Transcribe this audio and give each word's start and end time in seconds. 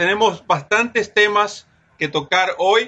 tenemos 0.00 0.46
bastantes 0.46 1.12
temas 1.12 1.66
que 1.98 2.08
tocar 2.08 2.54
hoy. 2.56 2.84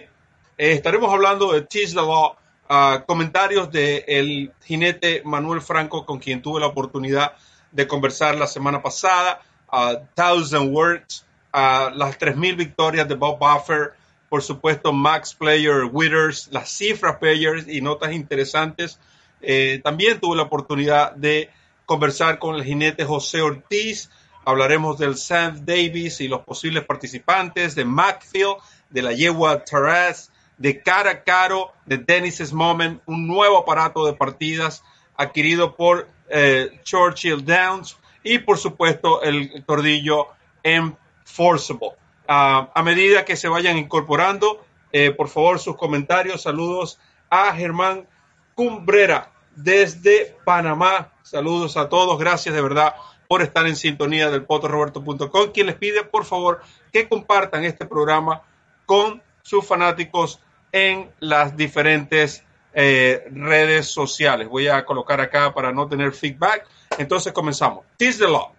Eh, 0.56 0.72
estaremos 0.72 1.12
hablando 1.12 1.52
de 1.52 1.66
Law, 1.92 2.38
uh, 2.70 3.04
comentarios 3.04 3.70
del 3.70 4.02
el 4.06 4.52
jinete 4.64 5.20
Manuel 5.22 5.60
Franco, 5.60 6.06
con 6.06 6.18
quien 6.18 6.40
tuve 6.40 6.60
la 6.60 6.68
oportunidad 6.68 7.34
de 7.70 7.86
conversar 7.86 8.36
la 8.36 8.46
semana 8.46 8.82
pasada, 8.82 9.42
uh, 9.70 9.98
Thousand 10.14 10.74
Words, 10.74 11.26
uh, 11.52 11.94
las 11.94 12.18
3.000 12.18 12.56
victorias 12.56 13.06
de 13.06 13.14
Bob 13.14 13.38
Buffer, 13.38 13.92
por 14.30 14.42
supuesto 14.42 14.94
Max 14.94 15.34
Player, 15.34 15.84
Withers, 15.92 16.48
las 16.50 16.70
cifras 16.70 17.18
players 17.18 17.68
y 17.68 17.82
notas 17.82 18.12
interesantes. 18.12 18.98
Eh, 19.42 19.82
también 19.84 20.18
tuve 20.18 20.36
la 20.36 20.44
oportunidad 20.44 21.12
de 21.14 21.50
conversar 21.84 22.38
con 22.38 22.54
el 22.54 22.64
jinete 22.64 23.04
José 23.04 23.42
Ortiz, 23.42 24.08
hablaremos 24.44 24.98
del 24.98 25.16
Sam 25.16 25.64
Davis 25.64 26.20
y 26.20 26.28
los 26.28 26.42
posibles 26.42 26.84
participantes, 26.84 27.74
de 27.74 27.84
Macfield, 27.84 28.56
de 28.90 29.02
la 29.02 29.12
yegua 29.12 29.64
Taraz, 29.64 30.30
de 30.58 30.82
Cara 30.82 31.22
Caro, 31.24 31.72
de 31.86 31.98
Dennis's 31.98 32.52
Moment, 32.52 33.00
un 33.06 33.26
nuevo 33.26 33.58
aparato 33.58 34.06
de 34.06 34.12
partidas 34.12 34.82
adquirido 35.16 35.76
por 35.76 36.08
eh, 36.28 36.80
Churchill 36.84 37.44
Downs 37.44 37.96
y 38.22 38.38
por 38.38 38.58
supuesto 38.58 39.22
el 39.22 39.64
tordillo 39.64 40.28
Enforceable. 40.62 41.90
Uh, 42.28 42.70
a 42.72 42.82
medida 42.84 43.24
que 43.24 43.36
se 43.36 43.48
vayan 43.48 43.76
incorporando, 43.76 44.64
eh, 44.92 45.10
por 45.10 45.28
favor 45.28 45.58
sus 45.58 45.76
comentarios, 45.76 46.42
saludos 46.42 47.00
a 47.28 47.52
Germán 47.54 48.06
Cumbrera 48.54 49.32
desde 49.56 50.36
Panamá. 50.44 51.10
Saludos 51.22 51.76
a 51.76 51.88
todos, 51.88 52.18
gracias 52.18 52.54
de 52.54 52.62
verdad 52.62 52.94
por 53.32 53.40
estar 53.40 53.66
en 53.66 53.76
sintonía 53.76 54.28
del 54.28 54.44
potoroberto.com, 54.44 55.52
quien 55.54 55.66
les 55.66 55.76
pide 55.76 56.04
por 56.04 56.26
favor 56.26 56.60
que 56.92 57.08
compartan 57.08 57.64
este 57.64 57.86
programa 57.86 58.42
con 58.84 59.22
sus 59.40 59.66
fanáticos 59.66 60.38
en 60.70 61.10
las 61.18 61.56
diferentes 61.56 62.44
eh, 62.74 63.24
redes 63.30 63.86
sociales. 63.86 64.48
Voy 64.48 64.68
a 64.68 64.84
colocar 64.84 65.22
acá 65.22 65.54
para 65.54 65.72
no 65.72 65.88
tener 65.88 66.12
feedback. 66.12 66.66
Entonces 66.98 67.32
comenzamos. 67.32 67.86
Tease 67.96 68.18
the 68.18 68.28
Law. 68.28 68.52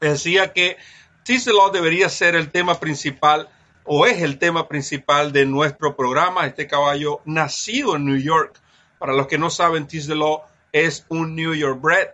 Decía 0.00 0.54
que 0.54 0.78
Tease 1.22 1.50
the 1.50 1.52
Law 1.54 1.70
debería 1.70 2.08
ser 2.08 2.34
el 2.34 2.50
tema 2.50 2.80
principal 2.80 3.50
o 3.84 4.06
es 4.06 4.22
el 4.22 4.38
tema 4.38 4.68
principal 4.68 5.32
de 5.32 5.44
nuestro 5.44 5.96
programa. 5.96 6.46
Este 6.46 6.66
caballo 6.66 7.20
nacido 7.26 7.96
en 7.96 8.06
New 8.06 8.16
York. 8.16 8.58
Para 8.98 9.12
los 9.12 9.26
que 9.26 9.36
no 9.36 9.50
saben, 9.50 9.86
Tease 9.86 10.08
the 10.08 10.14
Law 10.14 10.44
es 10.72 11.04
un 11.10 11.36
New 11.36 11.52
York 11.52 11.78
Bred, 11.78 12.08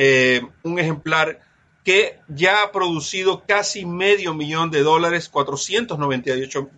eh, 0.00 0.42
un 0.62 0.78
ejemplar 0.78 1.40
que 1.82 2.20
ya 2.28 2.62
ha 2.62 2.70
producido 2.70 3.42
casi 3.44 3.84
medio 3.84 4.32
millón 4.32 4.70
de 4.70 4.84
dólares, 4.84 5.28
498 5.28 6.70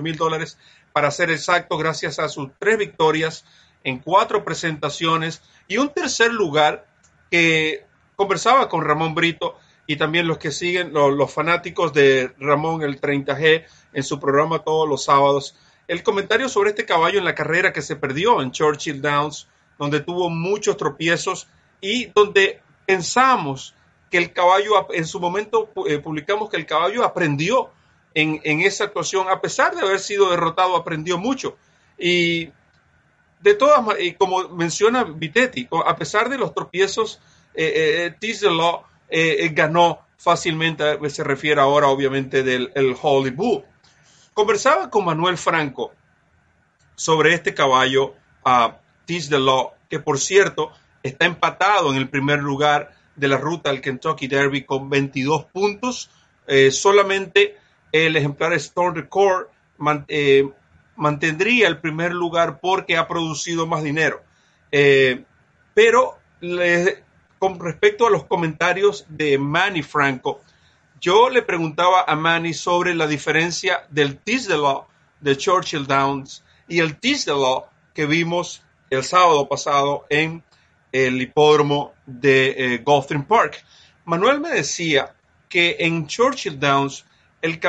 mil 0.00 0.16
dólares 0.16 0.56
para 0.92 1.10
ser 1.10 1.32
exacto, 1.32 1.76
gracias 1.76 2.20
a 2.20 2.28
sus 2.28 2.50
tres 2.60 2.78
victorias 2.78 3.44
en 3.82 3.98
cuatro 3.98 4.44
presentaciones 4.44 5.42
y 5.66 5.78
un 5.78 5.88
tercer 5.88 6.32
lugar 6.32 6.86
que 7.28 7.86
conversaba 8.14 8.68
con 8.68 8.84
Ramón 8.84 9.16
Brito 9.16 9.58
y 9.88 9.96
también 9.96 10.28
los 10.28 10.38
que 10.38 10.52
siguen, 10.52 10.92
los, 10.92 11.12
los 11.12 11.32
fanáticos 11.32 11.92
de 11.92 12.32
Ramón 12.38 12.82
el 12.82 13.00
30G 13.00 13.64
en 13.94 14.02
su 14.04 14.20
programa 14.20 14.60
todos 14.60 14.88
los 14.88 15.02
sábados. 15.02 15.56
El 15.88 16.04
comentario 16.04 16.48
sobre 16.48 16.70
este 16.70 16.86
caballo 16.86 17.18
en 17.18 17.24
la 17.24 17.34
carrera 17.34 17.72
que 17.72 17.82
se 17.82 17.96
perdió 17.96 18.40
en 18.42 18.52
Churchill 18.52 19.02
Downs, 19.02 19.48
donde 19.76 19.98
tuvo 19.98 20.30
muchos 20.30 20.76
tropiezos 20.76 21.48
y 21.80 22.06
donde 22.06 22.60
pensamos 22.86 23.74
que 24.10 24.18
el 24.18 24.32
caballo, 24.32 24.92
en 24.92 25.06
su 25.06 25.20
momento 25.20 25.70
eh, 25.86 25.98
publicamos 25.98 26.50
que 26.50 26.56
el 26.56 26.66
caballo 26.66 27.04
aprendió 27.04 27.70
en, 28.14 28.40
en, 28.42 28.60
esa 28.60 28.84
actuación, 28.84 29.28
a 29.28 29.40
pesar 29.40 29.74
de 29.74 29.82
haber 29.82 30.00
sido 30.00 30.30
derrotado, 30.30 30.76
aprendió 30.76 31.16
mucho. 31.16 31.56
Y 31.96 32.50
de 33.40 33.54
todas 33.54 34.00
y 34.00 34.12
como 34.14 34.48
menciona 34.50 35.04
Vitetti, 35.04 35.68
a 35.86 35.96
pesar 35.96 36.28
de 36.28 36.38
los 36.38 36.54
tropiezos, 36.54 37.20
eh, 37.54 38.14
eh, 38.22 38.50
Law 38.50 38.84
eh, 39.08 39.48
ganó 39.52 40.00
fácilmente, 40.16 40.84
se 41.10 41.24
refiere 41.24 41.60
ahora 41.60 41.88
obviamente 41.88 42.42
del 42.42 42.70
el 42.74 42.94
Bull. 43.32 43.64
Conversaba 44.34 44.90
con 44.90 45.04
Manuel 45.04 45.38
Franco 45.38 45.92
sobre 46.94 47.34
este 47.34 47.54
caballo, 47.54 48.14
a 48.44 48.78
uh, 49.08 49.38
Law, 49.38 49.72
que 49.88 49.98
por 49.98 50.18
cierto 50.18 50.72
está 51.02 51.26
empatado 51.26 51.90
en 51.90 51.96
el 51.96 52.08
primer 52.08 52.40
lugar 52.40 52.92
de 53.16 53.28
la 53.28 53.36
ruta 53.36 53.70
al 53.70 53.80
Kentucky 53.80 54.26
Derby 54.26 54.64
con 54.64 54.88
22 54.88 55.46
puntos. 55.46 56.10
Eh, 56.46 56.70
solamente 56.70 57.56
el 57.92 58.16
ejemplar 58.16 58.52
Stone 58.54 59.00
Record 59.00 59.48
eh, 60.08 60.48
mantendría 60.96 61.68
el 61.68 61.78
primer 61.78 62.12
lugar 62.12 62.60
porque 62.60 62.96
ha 62.96 63.08
producido 63.08 63.66
más 63.66 63.82
dinero. 63.82 64.22
Eh, 64.72 65.24
pero 65.74 66.18
con 67.38 67.60
respecto 67.60 68.06
a 68.06 68.10
los 68.10 68.24
comentarios 68.24 69.04
de 69.08 69.38
Manny 69.38 69.82
Franco, 69.82 70.40
yo 71.00 71.30
le 71.30 71.42
preguntaba 71.42 72.04
a 72.06 72.14
Manny 72.14 72.52
sobre 72.52 72.94
la 72.94 73.06
diferencia 73.06 73.86
del 73.88 74.20
Law 74.48 74.86
de 75.20 75.36
Churchill 75.36 75.86
Downs 75.86 76.44
y 76.68 76.80
el 76.80 76.98
Law 77.26 77.66
que 77.94 78.06
vimos 78.06 78.62
el 78.90 79.04
sábado 79.04 79.48
pasado 79.48 80.06
en 80.10 80.42
el 80.92 81.20
hipódromo 81.20 81.94
de 82.06 82.74
eh, 82.74 82.84
Park. 83.28 83.64
Manuel 84.04 84.40
me 84.40 84.50
decía 84.50 85.14
que 85.48 85.76
en 85.80 86.06
Churchill 86.06 86.58
Downs 86.58 87.04
él 87.42 87.60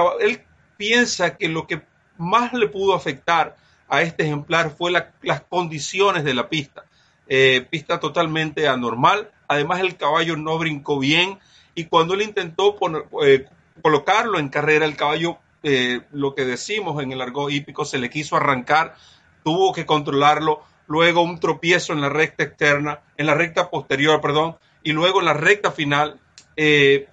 piensa 0.77 1.37
que 1.37 1.47
lo 1.47 1.67
que 1.67 1.81
más 2.17 2.53
le 2.53 2.67
pudo 2.67 2.95
afectar 2.95 3.55
a 3.87 4.01
este 4.01 4.23
ejemplar 4.23 4.71
fue 4.75 4.91
las 4.91 5.41
condiciones 5.49 6.23
de 6.23 6.33
la 6.33 6.49
pista. 6.49 6.85
Eh, 7.27 7.65
pista 7.69 7.99
totalmente 7.99 8.67
anormal. 8.67 9.31
Además 9.47 9.79
el 9.81 9.95
caballo 9.95 10.35
no 10.35 10.57
brincó 10.57 10.99
bien 10.99 11.39
y 11.75 11.85
cuando 11.85 12.13
él 12.13 12.21
intentó 12.21 12.75
poner, 12.75 13.05
eh, 13.25 13.45
colocarlo 13.81 14.39
en 14.39 14.49
carrera, 14.49 14.85
el 14.85 14.95
caballo, 14.95 15.37
eh, 15.63 16.01
lo 16.11 16.35
que 16.35 16.45
decimos 16.45 17.01
en 17.01 17.11
el 17.11 17.21
argot 17.21 17.51
hípico, 17.51 17.85
se 17.85 17.99
le 17.99 18.09
quiso 18.09 18.35
arrancar, 18.35 18.95
tuvo 19.43 19.73
que 19.73 19.85
controlarlo 19.85 20.63
luego 20.91 21.21
un 21.21 21.39
tropiezo 21.39 21.93
en 21.93 22.01
la 22.01 22.09
recta 22.09 22.43
externa, 22.43 22.99
en 23.15 23.25
la 23.25 23.33
recta 23.33 23.69
posterior, 23.69 24.19
perdón, 24.19 24.57
y 24.83 24.91
luego 24.91 25.19
en 25.19 25.25
la 25.25 25.33
recta 25.33 25.71
final, 25.71 26.19
eh, 26.57 27.07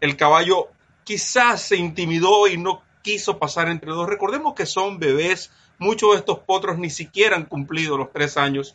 el 0.00 0.16
caballo 0.16 0.70
quizás 1.04 1.62
se 1.62 1.76
intimidó 1.76 2.48
y 2.48 2.56
no 2.56 2.82
quiso 3.02 3.38
pasar 3.38 3.68
entre 3.68 3.92
dos. 3.92 4.08
Recordemos 4.08 4.54
que 4.54 4.66
son 4.66 4.98
bebés, 4.98 5.52
muchos 5.78 6.10
de 6.10 6.18
estos 6.18 6.40
potros 6.40 6.76
ni 6.78 6.90
siquiera 6.90 7.36
han 7.36 7.44
cumplido 7.44 7.96
los 7.96 8.12
tres 8.12 8.36
años. 8.36 8.74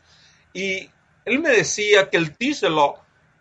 Y 0.53 0.89
él 1.25 1.39
me 1.39 1.49
decía 1.49 2.09
que 2.09 2.16
el 2.16 2.37
Tiselo 2.37 2.95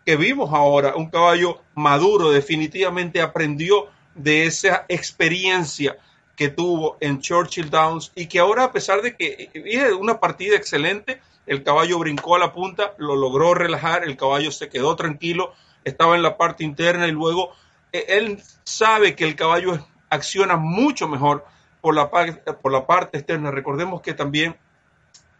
que 0.05 0.17
vimos 0.17 0.53
ahora, 0.53 0.97
un 0.97 1.09
caballo 1.09 1.61
maduro, 1.75 2.29
definitivamente 2.29 3.21
aprendió 3.21 3.87
de 4.15 4.47
esa 4.47 4.85
experiencia 4.89 5.97
que 6.35 6.49
tuvo 6.49 6.97
en 6.99 7.21
Churchill 7.21 7.69
Downs 7.69 8.11
y 8.15 8.27
que 8.27 8.39
ahora 8.39 8.65
a 8.65 8.71
pesar 8.71 9.01
de 9.01 9.15
que 9.15 9.49
es 9.53 9.93
una 9.93 10.19
partida 10.19 10.55
excelente, 10.55 11.21
el 11.47 11.63
caballo 11.63 11.99
brincó 11.99 12.35
a 12.35 12.39
la 12.39 12.53
punta, 12.53 12.93
lo 12.97 13.15
logró 13.15 13.53
relajar, 13.53 14.03
el 14.03 14.17
caballo 14.17 14.51
se 14.51 14.69
quedó 14.69 14.95
tranquilo, 14.95 15.53
estaba 15.83 16.15
en 16.15 16.23
la 16.23 16.37
parte 16.37 16.63
interna 16.63 17.07
y 17.07 17.11
luego 17.11 17.51
eh, 17.91 18.05
él 18.09 18.41
sabe 18.63 19.15
que 19.15 19.25
el 19.25 19.35
caballo 19.35 19.79
acciona 20.09 20.57
mucho 20.57 21.07
mejor 21.07 21.45
por 21.81 21.95
la, 21.95 22.09
por 22.09 22.71
la 22.71 22.87
parte 22.87 23.19
externa. 23.19 23.51
Recordemos 23.51 24.01
que 24.01 24.13
también 24.13 24.57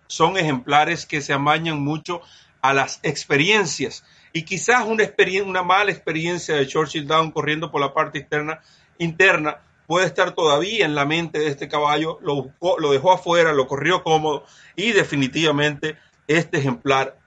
son 0.07 0.38
ejemplares 0.38 1.06
que 1.06 1.22
se 1.22 1.33
amañan 1.33 1.81
mucho 1.81 2.22
a 2.62 2.73
las 2.73 3.00
experiencias 3.03 4.06
y 4.31 4.44
quizás 4.44 4.85
una, 4.85 5.03
una 5.44 5.63
mala 5.63 5.91
experiencia 5.91 6.56
de 6.56 6.67
Churchill 6.67 7.07
Downs 7.07 7.33
corriendo 7.33 7.72
por 7.72 7.81
la 7.81 7.94
parte 7.94 8.19
externa 8.19 8.62
interna 8.97 9.57
puede 9.88 10.06
estar 10.06 10.34
todavía 10.34 10.86
en 10.86 10.95
la 10.95 11.06
mente 11.06 11.39
de 11.39 11.48
este 11.48 11.68
caballo, 11.68 12.19
lo, 12.21 12.51
lo 12.80 12.92
dejó 12.92 13.12
afuera, 13.12 13.54
lo 13.54 13.68
corrió 13.68 14.04
cómodo 14.04 14.44
y 14.75 14.92
definitivamente 14.92 15.98
este 16.27 16.57
ejemplar, 16.57 17.18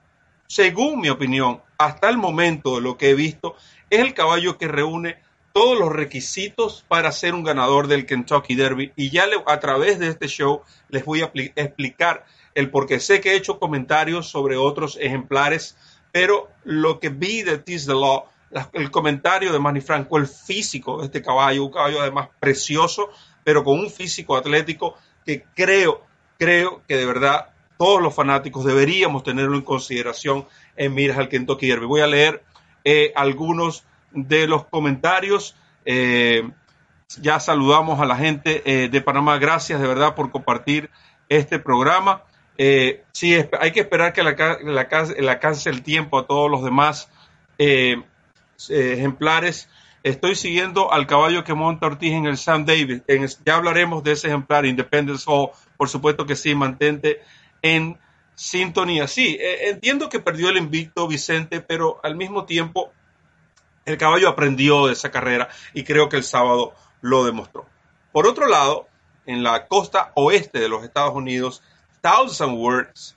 según 0.47 0.99
mi 1.01 1.09
opinión, 1.09 1.61
hasta 1.77 2.09
el 2.09 2.17
momento 2.17 2.75
de 2.75 2.81
lo 2.81 2.97
que 2.97 3.11
he 3.11 3.15
visto, 3.15 3.55
es 3.89 3.99
el 3.99 4.13
caballo 4.13 4.57
que 4.57 4.67
reúne 4.67 5.17
todos 5.53 5.79
los 5.79 5.91
requisitos 5.91 6.85
para 6.87 7.11
ser 7.11 7.33
un 7.33 7.43
ganador 7.43 7.87
del 7.87 8.05
Kentucky 8.05 8.55
Derby. 8.55 8.91
Y 8.95 9.09
ya 9.09 9.25
a 9.45 9.59
través 9.59 9.99
de 9.99 10.07
este 10.07 10.27
show 10.27 10.61
les 10.89 11.05
voy 11.05 11.21
a 11.21 11.31
explicar 11.55 12.25
el 12.55 12.69
por 12.69 12.87
qué. 12.87 12.99
Sé 12.99 13.21
que 13.21 13.31
he 13.31 13.35
hecho 13.35 13.59
comentarios 13.59 14.29
sobre 14.29 14.57
otros 14.57 14.97
ejemplares, 15.01 15.77
pero 16.11 16.49
lo 16.63 16.99
que 16.99 17.09
vi 17.09 17.43
de 17.43 17.57
Tease 17.57 17.87
the 17.87 17.93
Law 17.93 18.25
el 18.73 18.91
comentario 18.91 19.51
de 19.51 19.59
Manny 19.59 19.81
Franco, 19.81 20.17
el 20.17 20.27
físico 20.27 20.99
de 20.99 21.05
este 21.05 21.21
caballo, 21.21 21.65
un 21.65 21.71
caballo 21.71 22.01
además 22.01 22.29
precioso, 22.39 23.09
pero 23.43 23.63
con 23.63 23.79
un 23.79 23.89
físico 23.89 24.35
atlético 24.35 24.95
que 25.25 25.45
creo, 25.55 26.03
creo 26.37 26.81
que 26.87 26.97
de 26.97 27.05
verdad 27.05 27.49
todos 27.77 28.01
los 28.01 28.13
fanáticos 28.13 28.65
deberíamos 28.65 29.23
tenerlo 29.23 29.55
en 29.55 29.61
consideración 29.61 30.45
en 30.75 30.93
miras 30.93 31.17
al 31.17 31.29
Kentucky 31.29 31.67
Derby. 31.67 31.85
Voy 31.85 32.01
a 32.01 32.07
leer 32.07 32.43
eh, 32.83 33.13
algunos 33.15 33.85
de 34.11 34.47
los 34.47 34.65
comentarios. 34.65 35.55
Eh, 35.85 36.49
ya 37.21 37.39
saludamos 37.39 38.01
a 38.01 38.05
la 38.05 38.17
gente 38.17 38.63
eh, 38.65 38.89
de 38.89 39.01
Panamá. 39.01 39.37
Gracias 39.37 39.79
de 39.79 39.87
verdad 39.87 40.13
por 40.13 40.29
compartir 40.29 40.89
este 41.29 41.57
programa. 41.57 42.23
Sí, 43.13 43.37
hay 43.61 43.71
que 43.71 43.79
esperar 43.79 44.11
que 44.11 44.21
le 44.21 45.29
alcance 45.29 45.69
el 45.69 45.81
tiempo 45.81 46.19
a 46.19 46.27
todos 46.27 46.51
los 46.51 46.61
demás 46.61 47.09
ejemplares. 48.69 49.69
Estoy 50.03 50.35
siguiendo 50.35 50.91
al 50.91 51.07
caballo 51.07 51.43
que 51.43 51.53
monta 51.53 51.87
Ortiz 51.87 52.13
en 52.13 52.25
el 52.25 52.37
Sam 52.37 52.65
Davis. 52.65 53.01
ya 53.45 53.55
hablaremos 53.55 54.03
de 54.03 54.13
ese 54.13 54.27
ejemplar, 54.27 54.65
Independence 54.65 55.23
Hall. 55.27 55.49
Por 55.77 55.89
supuesto 55.89 56.25
que 56.25 56.35
sí, 56.35 56.55
mantente 56.55 57.21
en 57.61 57.97
sintonía. 58.35 59.07
Sí, 59.07 59.37
entiendo 59.41 60.09
que 60.09 60.19
perdió 60.19 60.49
el 60.49 60.57
invicto 60.57 61.07
Vicente, 61.07 61.61
pero 61.61 61.99
al 62.03 62.15
mismo 62.15 62.45
tiempo 62.45 62.91
el 63.85 63.97
caballo 63.97 64.29
aprendió 64.29 64.87
de 64.87 64.93
esa 64.93 65.11
carrera 65.11 65.49
y 65.73 65.83
creo 65.83 66.09
que 66.09 66.17
el 66.17 66.23
sábado 66.23 66.73
lo 67.01 67.25
demostró. 67.25 67.65
Por 68.11 68.27
otro 68.27 68.47
lado, 68.47 68.87
en 69.25 69.43
la 69.43 69.67
costa 69.67 70.11
oeste 70.15 70.59
de 70.59 70.69
los 70.69 70.83
Estados 70.83 71.13
Unidos, 71.13 71.61
Thousand 72.01 72.57
Words, 72.57 73.15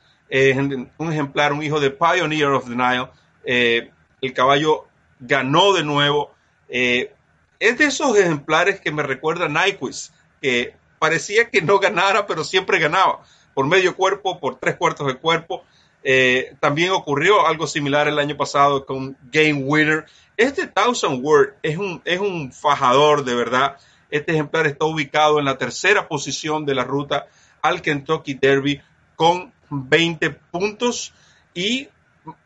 un 0.98 1.12
ejemplar, 1.12 1.52
un 1.52 1.62
hijo 1.62 1.80
de 1.80 1.90
Pioneer 1.90 2.48
of 2.48 2.68
the 2.68 2.74
Nile, 2.74 3.08
eh, 3.44 3.90
el 4.20 4.32
caballo 4.32 4.86
ganó 5.22 5.72
de 5.72 5.84
nuevo. 5.84 6.34
Eh, 6.68 7.12
es 7.58 7.78
de 7.78 7.86
esos 7.86 8.16
ejemplares 8.18 8.80
que 8.80 8.90
me 8.90 9.02
recuerda 9.02 9.46
a 9.46 9.48
Nyquist, 9.48 10.12
que 10.40 10.74
parecía 10.98 11.48
que 11.48 11.62
no 11.62 11.78
ganara, 11.78 12.26
pero 12.26 12.44
siempre 12.44 12.78
ganaba, 12.78 13.22
por 13.54 13.66
medio 13.66 13.96
cuerpo, 13.96 14.40
por 14.40 14.58
tres 14.58 14.76
cuartos 14.76 15.06
de 15.06 15.16
cuerpo. 15.16 15.64
Eh, 16.04 16.56
también 16.58 16.90
ocurrió 16.90 17.46
algo 17.46 17.66
similar 17.68 18.08
el 18.08 18.18
año 18.18 18.36
pasado 18.36 18.84
con 18.84 19.16
Game 19.30 19.62
Winner. 19.64 20.06
Este 20.36 20.66
Thousand 20.66 21.24
Word 21.24 21.54
es 21.62 21.78
un, 21.78 22.02
es 22.04 22.18
un 22.18 22.52
fajador 22.52 23.24
de 23.24 23.34
verdad. 23.34 23.76
Este 24.10 24.32
ejemplar 24.32 24.66
está 24.66 24.84
ubicado 24.84 25.38
en 25.38 25.44
la 25.44 25.56
tercera 25.56 26.08
posición 26.08 26.66
de 26.66 26.74
la 26.74 26.84
ruta 26.84 27.26
al 27.62 27.80
Kentucky 27.80 28.34
Derby 28.34 28.82
con 29.14 29.52
20 29.70 30.30
puntos 30.30 31.14
y 31.54 31.88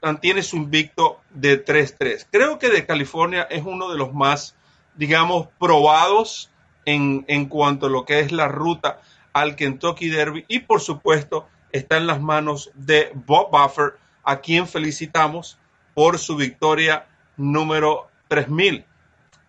mantiene 0.03 0.43
su 0.43 0.57
invicto 0.57 1.21
de 1.31 1.65
3-3. 1.65 2.27
Creo 2.31 2.59
que 2.59 2.71
de 2.71 2.87
California 2.87 3.43
es 3.51 3.65
uno 3.65 3.91
de 3.91 3.99
los 3.99 4.13
más, 4.13 4.55
digamos, 4.95 5.49
probados 5.59 6.51
en, 6.85 7.25
en 7.29 7.47
cuanto 7.47 7.87
a 7.87 7.91
lo 7.91 8.05
que 8.05 8.21
es 8.21 8.33
la 8.33 8.49
ruta 8.49 9.01
al 9.33 9.57
Kentucky 9.57 10.09
Derby 10.09 10.45
y 10.49 10.61
por 10.61 10.81
supuesto 10.81 11.47
está 11.71 11.99
en 11.99 12.07
las 12.07 12.21
manos 12.21 12.71
de 12.75 13.11
Bob 13.15 13.51
Buffer, 13.51 13.99
a 14.25 14.41
quien 14.41 14.67
felicitamos 14.67 15.59
por 15.95 16.19
su 16.19 16.37
victoria 16.37 17.07
número 17.37 18.09
3000. 18.29 18.85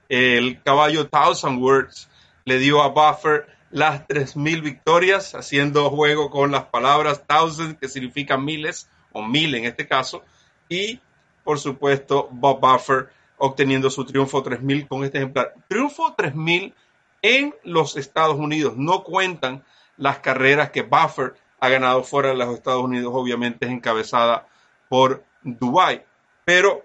El 0.10 0.62
caballo 0.62 1.08
Thousand 1.08 1.62
Words 1.62 2.10
le 2.46 2.60
dio 2.60 2.82
a 2.82 2.90
Buffer 2.90 3.48
las 3.72 4.08
3000 4.08 4.62
victorias, 4.62 5.36
haciendo 5.36 5.90
juego 5.90 6.30
con 6.30 6.52
las 6.52 6.66
palabras 6.66 7.24
thousand, 7.28 7.78
que 7.78 7.90
significa 7.90 8.38
miles, 8.38 8.90
o 9.18 9.24
mil 9.24 9.56
en 9.56 9.66
este 9.66 9.88
caso, 9.88 10.24
y 10.70 11.00
por 11.44 11.60
supuesto 11.60 12.28
Bob 12.32 12.60
Buffer 12.60 13.10
obteniendo 13.38 13.90
su 13.90 14.06
triunfo 14.06 14.44
3000 14.44 14.88
con 14.88 15.04
este 15.04 15.20
ejemplar. 15.20 15.54
Triunfo 15.68 16.14
3000 16.16 16.74
en 17.22 17.56
los 17.64 17.98
Estados 17.98 18.36
Unidos. 18.36 18.76
No 18.78 19.04
cuentan 19.04 19.64
las 19.96 20.20
carreras 20.20 20.72
que 20.72 20.82
Buffer 20.82 21.36
ha 21.60 21.70
ganado 21.70 22.04
fuera 22.04 22.30
de 22.30 22.36
los 22.36 22.54
Estados 22.54 22.84
Unidos, 22.84 23.12
obviamente 23.16 23.66
es 23.66 23.72
encabezada 23.72 24.48
por 24.90 25.24
Dubai. 25.42 26.06
Pero 26.46 26.84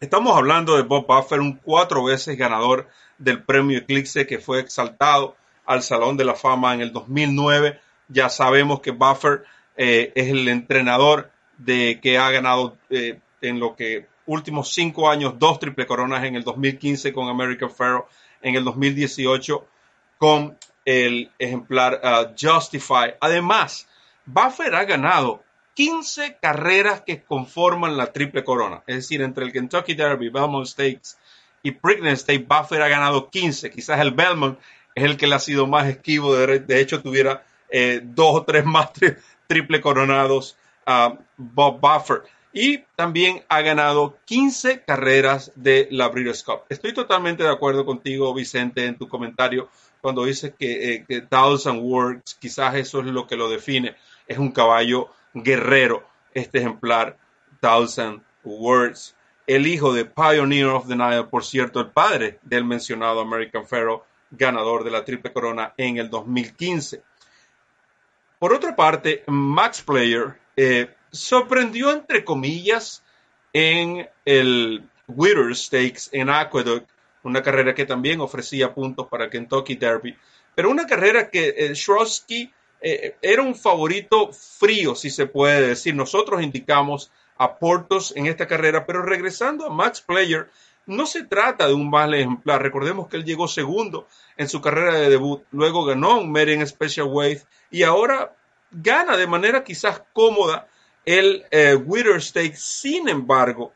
estamos 0.00 0.36
hablando 0.36 0.76
de 0.76 0.82
Bob 0.82 1.06
Buffer, 1.06 1.40
un 1.40 1.56
cuatro 1.56 2.04
veces 2.04 2.36
ganador 2.36 2.88
del 3.18 3.42
premio 3.42 3.78
Eclipse 3.78 4.26
que 4.26 4.38
fue 4.38 4.60
exaltado 4.60 5.36
al 5.66 5.82
Salón 5.82 6.16
de 6.16 6.24
la 6.24 6.34
Fama 6.34 6.74
en 6.74 6.80
el 6.80 6.92
2009. 6.92 7.80
Ya 8.08 8.28
sabemos 8.28 8.80
que 8.80 8.90
Buffer 8.90 9.44
eh, 9.76 10.12
es 10.14 10.28
el 10.28 10.48
entrenador 10.48 11.30
de 11.58 12.00
que 12.02 12.18
ha 12.18 12.30
ganado 12.30 12.76
eh, 12.90 13.20
en 13.40 13.60
lo 13.60 13.76
que 13.76 14.06
últimos 14.26 14.72
cinco 14.72 15.08
años 15.08 15.34
dos 15.38 15.58
triple 15.58 15.86
coronas 15.86 16.24
en 16.24 16.36
el 16.36 16.44
2015 16.44 17.12
con 17.12 17.28
American 17.28 17.70
Pharaoh, 17.70 18.06
en 18.42 18.54
el 18.54 18.64
2018 18.64 19.66
con 20.18 20.56
el 20.84 21.30
ejemplar 21.38 22.00
uh, 22.02 22.34
Justify. 22.38 23.14
Además, 23.20 23.88
Buffer 24.26 24.74
ha 24.74 24.84
ganado 24.84 25.42
15 25.74 26.38
carreras 26.40 27.02
que 27.02 27.22
conforman 27.22 27.96
la 27.96 28.12
triple 28.12 28.44
corona. 28.44 28.82
Es 28.86 28.96
decir, 28.96 29.22
entre 29.22 29.44
el 29.44 29.52
Kentucky 29.52 29.94
Derby, 29.94 30.28
Belmont 30.28 30.66
Stakes 30.66 31.16
y 31.62 31.72
Preakness 31.72 32.20
State, 32.20 32.46
Buffer 32.48 32.82
ha 32.82 32.88
ganado 32.88 33.30
15. 33.30 33.70
Quizás 33.70 34.00
el 34.00 34.12
Belmont 34.12 34.58
es 34.94 35.04
el 35.04 35.16
que 35.16 35.26
le 35.26 35.34
ha 35.34 35.40
sido 35.40 35.66
más 35.66 35.86
esquivo. 35.88 36.34
De, 36.34 36.80
hecho, 36.80 37.02
tuviera 37.02 37.44
eh, 37.68 38.00
dos 38.02 38.36
o 38.36 38.44
tres 38.44 38.64
más 38.64 38.90
triple 39.46 39.80
coronados 39.80 40.56
Bob 41.36 41.80
Buffer. 41.80 42.22
Y 42.52 42.78
también 42.94 43.42
ha 43.48 43.62
ganado 43.62 44.16
15 44.26 44.82
carreras 44.84 45.50
de 45.56 45.88
la 45.90 46.08
Breeders' 46.08 46.44
Cup. 46.44 46.62
Estoy 46.68 46.94
totalmente 46.94 47.42
de 47.42 47.50
acuerdo 47.50 47.84
contigo, 47.84 48.32
Vicente, 48.32 48.86
en 48.86 48.96
tu 48.96 49.08
comentario 49.08 49.68
cuando 50.00 50.26
dices 50.26 50.52
que, 50.58 50.92
eh, 50.92 51.04
que 51.08 51.22
Thousand 51.22 51.80
Words, 51.82 52.34
quizás 52.34 52.74
eso 52.74 53.00
es 53.00 53.06
lo 53.06 53.26
que 53.26 53.36
lo 53.36 53.48
define. 53.48 53.96
Es 54.28 54.36
un 54.36 54.52
caballo 54.52 55.08
guerrero, 55.32 56.06
este 56.34 56.58
ejemplar, 56.58 57.16
Thousand 57.60 58.22
Words. 58.44 59.16
El 59.46 59.66
hijo 59.66 59.94
de 59.94 60.04
Pioneer 60.04 60.66
of 60.66 60.88
the 60.88 60.94
Nile, 60.94 61.24
por 61.24 61.42
cierto, 61.42 61.80
el 61.80 61.88
padre 61.88 62.38
del 62.42 62.66
mencionado 62.66 63.20
American 63.20 63.66
Pharaoh, 63.66 64.04
ganador 64.30 64.84
de 64.84 64.90
la 64.90 65.04
Triple 65.04 65.32
Corona 65.32 65.72
en 65.76 65.96
el 65.96 66.10
2015. 66.10 67.02
Por 68.38 68.52
otra 68.52 68.76
parte, 68.76 69.24
Max 69.26 69.80
Player 69.80 70.38
eh, 70.56 70.90
sorprendió, 71.10 71.90
entre 71.90 72.24
comillas, 72.24 73.02
en 73.52 74.08
el 74.24 74.82
Witter 75.06 75.54
Stakes 75.54 76.08
en 76.12 76.30
Aqueduct 76.30 76.88
una 77.24 77.42
carrera 77.42 77.74
que 77.74 77.86
también 77.86 78.20
ofrecía 78.20 78.74
puntos 78.74 79.08
para 79.08 79.30
Kentucky 79.30 79.74
Derby, 79.74 80.16
pero 80.54 80.70
una 80.70 80.86
carrera 80.86 81.30
que 81.30 81.48
eh, 81.48 81.72
eh, 82.80 83.16
era 83.22 83.42
un 83.42 83.54
favorito 83.54 84.30
frío, 84.32 84.94
si 84.94 85.10
se 85.10 85.26
puede 85.26 85.68
decir. 85.68 85.94
Nosotros 85.94 86.42
indicamos 86.42 87.10
a 87.38 87.56
Portos 87.56 88.12
en 88.14 88.26
esta 88.26 88.46
carrera, 88.46 88.86
pero 88.86 89.02
regresando 89.02 89.66
a 89.66 89.70
Max 89.70 90.00
Player, 90.02 90.50
no 90.86 91.06
se 91.06 91.24
trata 91.24 91.66
de 91.66 91.74
un 91.74 91.88
mal 91.88 92.12
ejemplar. 92.14 92.62
Recordemos 92.62 93.08
que 93.08 93.16
él 93.16 93.24
llegó 93.24 93.48
segundo 93.48 94.06
en 94.36 94.48
su 94.48 94.60
carrera 94.60 94.94
de 94.94 95.08
debut, 95.08 95.42
luego 95.50 95.84
ganó 95.84 96.20
un 96.20 96.30
Merian 96.30 96.66
Special 96.66 97.08
Weight 97.08 97.40
y 97.70 97.84
ahora 97.84 98.36
gana 98.70 99.16
de 99.16 99.26
manera 99.26 99.64
quizás 99.64 100.02
cómoda 100.12 100.68
el 101.04 101.44
eh, 101.50 101.74
Witter. 101.74 102.20
Sin 102.54 103.08
embargo, 103.08 103.72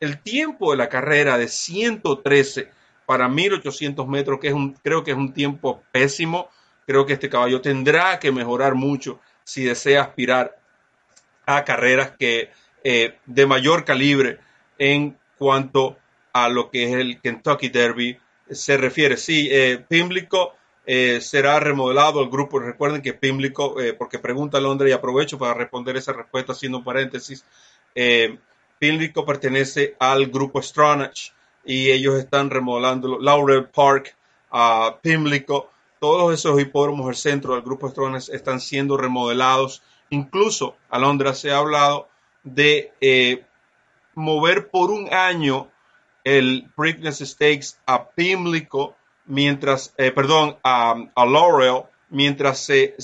el 0.00 0.20
tiempo 0.20 0.70
de 0.70 0.78
la 0.78 0.88
carrera 0.88 1.38
de 1.38 1.48
113 1.48 2.70
para 3.06 3.28
1800 3.28 4.06
metros, 4.08 4.38
que 4.40 4.48
es 4.48 4.54
un, 4.54 4.72
creo 4.74 5.04
que 5.04 5.10
es 5.10 5.16
un 5.16 5.32
tiempo 5.32 5.82
pésimo. 5.92 6.48
Creo 6.86 7.06
que 7.06 7.12
este 7.12 7.28
caballo 7.28 7.60
tendrá 7.60 8.18
que 8.18 8.32
mejorar 8.32 8.74
mucho 8.74 9.20
si 9.44 9.64
desea 9.64 10.02
aspirar 10.02 10.58
a 11.46 11.64
carreras 11.64 12.12
que 12.18 12.50
eh, 12.84 13.18
de 13.26 13.46
mayor 13.46 13.84
calibre 13.84 14.38
en 14.78 15.18
cuanto 15.36 15.98
a 16.32 16.48
lo 16.48 16.70
que 16.70 16.84
es 16.84 16.94
el 16.94 17.20
Kentucky 17.20 17.68
Derby 17.68 18.18
se 18.50 18.76
refiere. 18.76 19.16
Sí, 19.16 19.48
eh, 19.50 19.84
Pimlico 19.88 20.54
eh, 20.92 21.20
será 21.20 21.60
remodelado 21.60 22.22
el 22.22 22.30
grupo. 22.30 22.58
Recuerden 22.58 23.02
que 23.02 23.14
Pimlico, 23.14 23.76
porque 23.98 24.18
pregunta 24.18 24.60
Londres 24.60 24.90
y 24.90 24.94
aprovecho 24.94 25.38
para 25.38 25.54
responder 25.54 25.96
esa 25.96 26.12
respuesta 26.12 26.52
haciendo 26.52 26.78
un 26.78 26.84
paréntesis. 26.84 27.44
Pimlico 28.78 29.24
pertenece 29.24 29.94
al 30.00 30.26
grupo 30.26 30.60
Stronach 30.60 31.32
y 31.64 31.90
ellos 31.90 32.18
están 32.18 32.50
remodelando 32.50 33.18
Laurel 33.20 33.66
Park, 33.66 34.16
a 34.50 34.98
Pimlico, 35.00 35.70
todos 36.00 36.32
esos 36.32 36.60
hipódromos 36.60 37.06
del 37.06 37.14
centro 37.14 37.54
del 37.54 37.62
grupo 37.62 37.88
Strones 37.88 38.28
están 38.30 38.60
siendo 38.60 38.96
remodelados. 38.96 39.82
Incluso 40.08 40.76
a 40.88 40.98
Londres 40.98 41.38
se 41.38 41.52
ha 41.52 41.58
hablado 41.58 42.08
de 42.42 42.92
eh, 43.00 43.44
mover 44.14 44.70
por 44.70 44.90
un 44.90 45.12
año 45.12 45.68
el 46.24 46.70
Preakness 46.74 47.18
Stakes 47.18 47.78
a 47.86 48.08
Pimlico, 48.08 48.96
mientras, 49.30 49.94
eh, 49.96 50.10
perdón, 50.10 50.56
a, 50.62 50.94
Laurel, 51.16 51.84
mientras 52.10 52.58
se, 52.58 52.96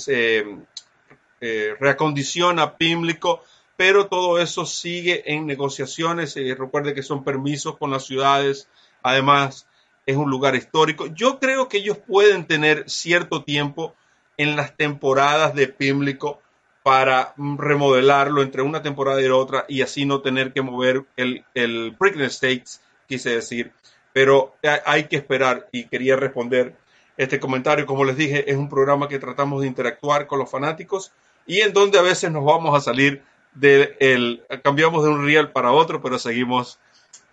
eh, 1.40 1.74
reacondiciona 1.78 2.76
Pimlico 2.76 3.42
pero 3.76 4.06
todo 4.06 4.38
eso 4.40 4.64
sigue 4.64 5.22
en 5.32 5.46
negociaciones. 5.46 6.36
y 6.36 6.52
recuerde 6.54 6.94
que 6.94 7.02
son 7.02 7.24
permisos 7.24 7.76
con 7.76 7.90
las 7.90 8.06
ciudades, 8.06 8.68
además 9.02 9.68
es 10.06 10.16
un 10.16 10.30
lugar 10.30 10.54
histórico. 10.54 11.06
Yo 11.08 11.38
creo 11.38 11.68
que 11.68 11.78
ellos 11.78 11.98
pueden 11.98 12.46
tener 12.46 12.88
cierto 12.88 13.44
tiempo 13.44 13.94
en 14.36 14.56
las 14.56 14.76
temporadas 14.76 15.54
de 15.54 15.68
Pimlico 15.68 16.40
para 16.82 17.34
remodelarlo 17.36 18.42
entre 18.42 18.62
una 18.62 18.82
temporada 18.82 19.20
y 19.20 19.26
otra 19.26 19.64
y 19.68 19.82
así 19.82 20.06
no 20.06 20.20
tener 20.20 20.52
que 20.52 20.62
mover 20.62 21.04
el, 21.16 21.44
el 21.54 21.96
Preakness 21.98 22.34
Stakes, 22.34 22.80
quise 23.08 23.30
decir. 23.30 23.72
Pero 24.16 24.56
hay 24.86 25.08
que 25.08 25.16
esperar 25.16 25.68
y 25.72 25.88
quería 25.88 26.16
responder 26.16 26.74
Este 27.18 27.38
comentario, 27.38 27.84
como 27.84 28.02
les 28.02 28.16
dije, 28.16 28.50
es 28.50 28.56
un 28.56 28.70
programa 28.70 29.08
que 29.08 29.18
tratamos 29.18 29.60
de 29.60 29.66
interactuar 29.66 30.26
con 30.26 30.38
los 30.38 30.50
fanáticos 30.50 31.12
y 31.46 31.60
en 31.60 31.74
donde 31.74 31.98
a 31.98 32.02
veces 32.02 32.32
nos 32.32 32.42
vamos 32.42 32.74
a 32.74 32.80
salir 32.80 33.22
del, 33.52 34.42
cambiamos 34.64 35.04
de 35.04 35.10
un 35.10 35.26
real 35.26 35.52
para 35.52 35.70
otro, 35.70 36.00
pero 36.00 36.18
seguimos 36.18 36.78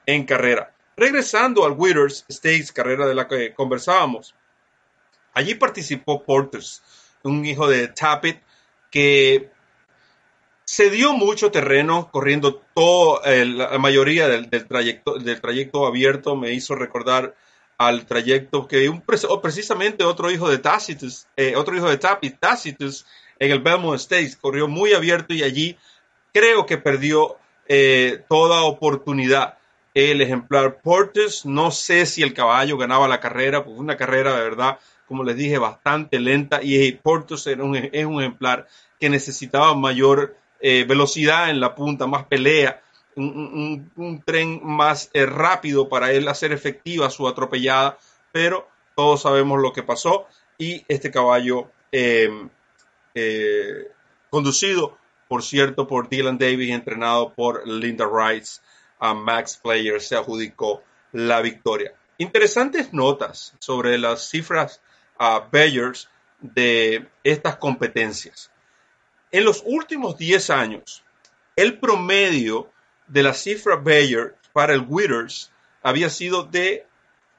en 0.05 0.25
carrera. 0.25 0.73
Regresando 0.97 1.63
al 1.63 1.71
Winners 1.71 2.25
Stakes, 2.29 2.73
carrera 2.73 3.07
de 3.07 3.15
la 3.15 3.29
que 3.29 3.53
conversábamos, 3.53 4.35
allí 5.33 5.55
participó 5.55 6.21
Porters, 6.21 6.83
un 7.23 7.45
hijo 7.45 7.65
de 7.65 7.87
Tappet 7.87 8.41
que 8.91 9.52
se 10.73 10.89
dio 10.89 11.13
mucho 11.13 11.51
terreno 11.51 12.09
corriendo 12.11 12.55
toda 12.73 13.21
la 13.45 13.77
mayoría 13.77 14.27
del, 14.27 14.49
trayecto, 14.49 15.19
del 15.19 15.39
trayecto 15.39 15.85
abierto. 15.85 16.35
Me 16.35 16.51
hizo 16.51 16.73
recordar 16.73 17.35
al 17.77 18.07
trayecto 18.07 18.67
que 18.67 18.89
un, 18.89 19.03
precisamente 19.03 20.03
otro 20.03 20.31
hijo 20.31 20.49
de 20.49 20.57
Tacitus, 20.57 21.27
eh, 21.37 21.55
otro 21.55 21.77
hijo 21.77 21.87
de 21.87 21.99
Tacitus, 21.99 23.05
en 23.37 23.51
el 23.51 23.59
Belmont 23.59 23.99
Stakes, 23.99 24.35
corrió 24.35 24.67
muy 24.67 24.93
abierto 24.93 25.35
y 25.35 25.43
allí 25.43 25.77
creo 26.33 26.65
que 26.65 26.79
perdió 26.79 27.37
eh, 27.67 28.23
toda 28.27 28.63
oportunidad 28.63 29.59
el 29.93 30.21
ejemplar 30.21 30.81
Portes. 30.81 31.45
No 31.45 31.69
sé 31.69 32.07
si 32.07 32.23
el 32.23 32.33
caballo 32.33 32.79
ganaba 32.79 33.07
la 33.07 33.19
carrera, 33.19 33.63
pues 33.63 33.77
una 33.77 33.95
carrera 33.95 34.35
de 34.35 34.41
verdad, 34.41 34.79
como 35.07 35.23
les 35.23 35.35
dije, 35.35 35.59
bastante 35.59 36.19
lenta 36.19 36.61
y 36.63 36.93
Portes 36.93 37.45
es 37.45 37.57
un 37.59 37.75
ejemplar 37.75 38.67
que 38.99 39.11
necesitaba 39.11 39.75
mayor 39.75 40.35
eh, 40.65 40.85
velocidad 40.85 41.49
en 41.49 41.59
la 41.59 41.75
punta, 41.75 42.07
más 42.07 42.23
pelea, 42.23 42.81
un, 43.17 44.23
tren 44.25 44.61
más 44.63 45.09
eh, 45.11 45.25
rápido 45.25 45.89
para 45.89 46.13
él 46.13 46.25
hacer 46.29 46.53
efectiva 46.53 47.09
su 47.09 47.27
atropellada, 47.27 47.97
pero 48.31 48.69
todos 48.95 49.23
sabemos 49.23 49.61
lo 49.61 49.73
que 49.73 49.83
pasó 49.83 50.25
y 50.57 50.85
este 50.87 51.11
caballo 51.11 51.69
eh, 51.91 52.29
conducido, 54.29 54.97
por 55.27 55.43
cierto, 55.43 55.85
por 55.85 56.07
Dylan 56.07 56.37
Davis, 56.37 56.71
entrenado 56.71 57.33
por 57.33 57.67
Linda 57.67 58.07
Rice, 58.09 58.61
a 58.99 59.13
Max 59.13 59.59
Player, 59.61 59.99
se 59.99 60.15
adjudicó 60.15 60.81
la 61.11 61.41
victoria. 61.41 61.93
Interesantes 62.19 62.93
notas 62.93 63.53
sobre 63.59 63.97
las 63.97 64.29
cifras 64.29 64.81
a 65.19 65.49
Bayers 65.51 66.07
de 66.39 67.05
estas 67.25 67.57
competencias. 67.57 68.52
En 69.33 69.43
los 69.45 69.63
últimos 69.65 70.17
10 70.19 70.51
años, 70.51 71.03
el 71.55 71.79
promedio 71.79 72.69
de 73.07 73.23
la 73.23 73.33
cifra 73.33 73.77
Bayer 73.77 74.35
para 74.53 74.75
el 74.75 74.85
Withers 74.87 75.51
había 75.81 76.11
sido 76.11 76.43
de, 76.43 76.85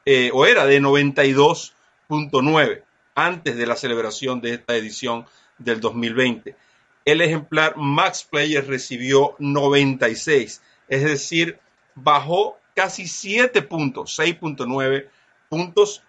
eh, 0.05 0.33
o 0.35 0.45
era 0.45 0.67
de 0.67 0.81
92.9 0.81 2.83
antes 3.15 3.57
de 3.57 3.67
la 3.67 3.77
celebración 3.77 4.41
de 4.41 4.55
esta 4.55 4.75
edición 4.75 5.25
del 5.59 5.81
2020. 5.81 6.57
El 7.05 7.21
ejemplar 7.21 7.77
Max 7.77 8.27
Player 8.29 8.67
recibió 8.67 9.37
96, 9.39 10.63
es 10.89 11.05
decir, 11.05 11.61
bajó 11.95 12.59
casi 12.75 13.07
7 13.07 13.63
puntos, 13.63 14.19
6.9 14.19 15.07
puntos 15.49 16.03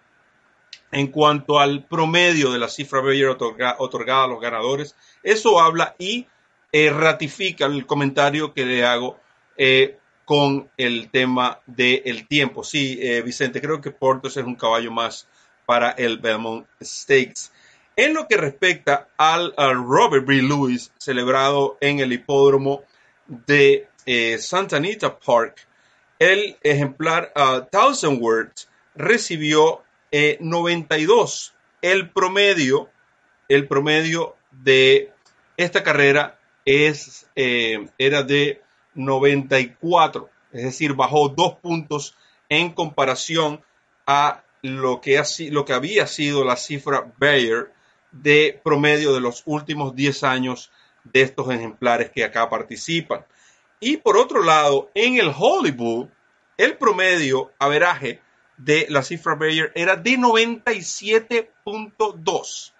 en 0.96 1.08
cuanto 1.08 1.60
al 1.60 1.84
promedio 1.84 2.50
de 2.50 2.58
la 2.58 2.68
cifra 2.68 3.02
Bayer 3.02 3.28
otorgada 3.28 4.24
a 4.24 4.26
los 4.26 4.40
ganadores. 4.40 4.96
Eso 5.22 5.60
habla 5.60 5.94
y 5.98 6.26
eh, 6.72 6.88
ratifica 6.88 7.66
el 7.66 7.84
comentario 7.84 8.54
que 8.54 8.64
le 8.64 8.82
hago 8.82 9.20
eh, 9.58 9.98
con 10.24 10.70
el 10.78 11.10
tema 11.10 11.60
del 11.66 12.26
tiempo. 12.26 12.64
Sí, 12.64 12.98
eh, 12.98 13.20
Vicente, 13.20 13.60
creo 13.60 13.78
que 13.82 13.90
Portos 13.90 14.38
es 14.38 14.44
un 14.46 14.54
caballo 14.54 14.90
más 14.90 15.28
para 15.66 15.90
el 15.90 16.16
Belmont 16.16 16.66
Stakes. 16.82 17.50
En 17.94 18.14
lo 18.14 18.26
que 18.26 18.38
respecta 18.38 19.08
al, 19.18 19.52
Robert 19.54 20.24
B. 20.24 20.36
Lewis, 20.36 20.92
celebrado 20.96 21.76
en 21.82 22.00
el 22.00 22.10
hipódromo 22.10 22.84
de 23.26 23.86
Santa 24.38 24.78
Anita 24.78 25.18
Park, 25.18 25.66
el 26.18 26.56
ejemplar 26.62 27.34
uh, 27.36 27.66
Thousand 27.70 28.22
Words 28.22 28.70
recibió 28.94 29.82
92. 30.12 31.54
Eh, 31.82 31.90
el 31.92 32.10
promedio, 32.10 32.90
el 33.48 33.68
promedio 33.68 34.36
de 34.50 35.12
esta 35.56 35.82
carrera 35.82 36.38
es, 36.64 37.28
eh, 37.36 37.88
era 37.98 38.22
de 38.22 38.62
94, 38.94 40.30
es 40.52 40.64
decir, 40.64 40.94
bajó 40.94 41.28
dos 41.28 41.54
puntos 41.54 42.16
en 42.48 42.72
comparación 42.72 43.62
a 44.06 44.42
lo 44.62 45.00
que, 45.00 45.22
lo 45.50 45.64
que 45.64 45.72
había 45.72 46.06
sido 46.06 46.44
la 46.44 46.56
cifra 46.56 47.12
Bayer 47.18 47.72
de 48.10 48.60
promedio 48.64 49.12
de 49.12 49.20
los 49.20 49.42
últimos 49.46 49.94
10 49.94 50.24
años 50.24 50.70
de 51.04 51.22
estos 51.22 51.50
ejemplares 51.50 52.10
que 52.10 52.24
acá 52.24 52.48
participan. 52.48 53.24
Y 53.78 53.98
por 53.98 54.16
otro 54.16 54.42
lado, 54.42 54.90
en 54.94 55.18
el 55.18 55.32
Hollywood, 55.36 56.08
el 56.56 56.76
promedio 56.78 57.52
averaje 57.58 58.20
de 58.58 58.86
la 58.88 59.02
cifra 59.02 59.34
Bayer 59.34 59.72
era 59.74 59.96
de 59.96 60.18
97.2 60.18 62.72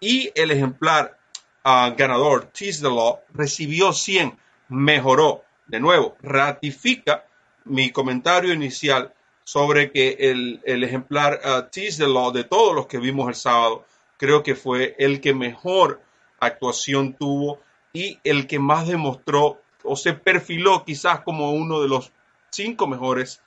y 0.00 0.32
el 0.34 0.50
ejemplar 0.50 1.18
uh, 1.64 1.94
ganador, 1.96 2.50
Law, 2.82 3.20
recibió 3.32 3.92
100, 3.92 4.36
mejoró. 4.68 5.44
De 5.66 5.78
nuevo, 5.80 6.16
ratifica 6.20 7.24
mi 7.64 7.92
comentario 7.92 8.52
inicial 8.52 9.14
sobre 9.44 9.92
que 9.92 10.16
el, 10.18 10.60
ejemplar 10.64 11.40
uh, 11.44 11.62
the 11.70 12.08
Law 12.08 12.32
de 12.32 12.42
todos 12.44 12.74
los 12.74 12.86
que 12.86 12.98
vimos 12.98 13.28
el 13.28 13.34
sábado, 13.34 13.84
creo 14.16 14.42
que 14.42 14.54
fue 14.54 14.96
el 14.98 15.20
que 15.20 15.34
mejor 15.34 16.00
actuación 16.40 17.12
tuvo 17.14 17.60
y 17.92 18.18
el 18.24 18.46
que 18.46 18.58
más 18.58 18.88
demostró 18.88 19.60
o 19.84 19.96
se 19.96 20.14
perfiló 20.14 20.84
quizás 20.84 21.20
como 21.20 21.52
uno 21.52 21.80
de 21.80 21.88
los 21.88 22.12
cinco 22.50 22.86
mejores 22.86 23.42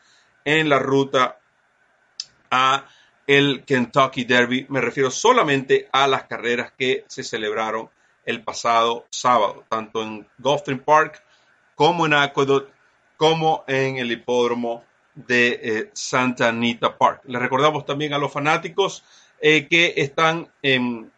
en 0.45 0.69
la 0.69 0.79
ruta 0.79 1.39
a 2.51 2.85
el 3.27 3.63
Kentucky 3.65 4.23
Derby. 4.23 4.65
Me 4.69 4.81
refiero 4.81 5.09
solamente 5.11 5.89
a 5.91 6.07
las 6.07 6.25
carreras 6.25 6.71
que 6.77 7.05
se 7.07 7.23
celebraron 7.23 7.89
el 8.25 8.43
pasado 8.43 9.05
sábado, 9.09 9.63
tanto 9.69 10.01
en 10.01 10.27
Gulfstream 10.37 10.79
Park 10.79 11.23
como 11.75 12.05
en 12.05 12.13
Aqueduct, 12.13 12.69
como 13.17 13.63
en 13.67 13.97
el 13.97 14.11
hipódromo 14.11 14.83
de 15.13 15.59
eh, 15.61 15.89
Santa 15.93 16.49
Anita 16.49 16.97
Park. 16.97 17.21
Les 17.25 17.41
recordamos 17.41 17.85
también 17.85 18.13
a 18.13 18.17
los 18.17 18.31
fanáticos 18.31 19.03
eh, 19.41 19.67
que 19.67 19.93
están 19.97 20.49
em, 20.61 21.09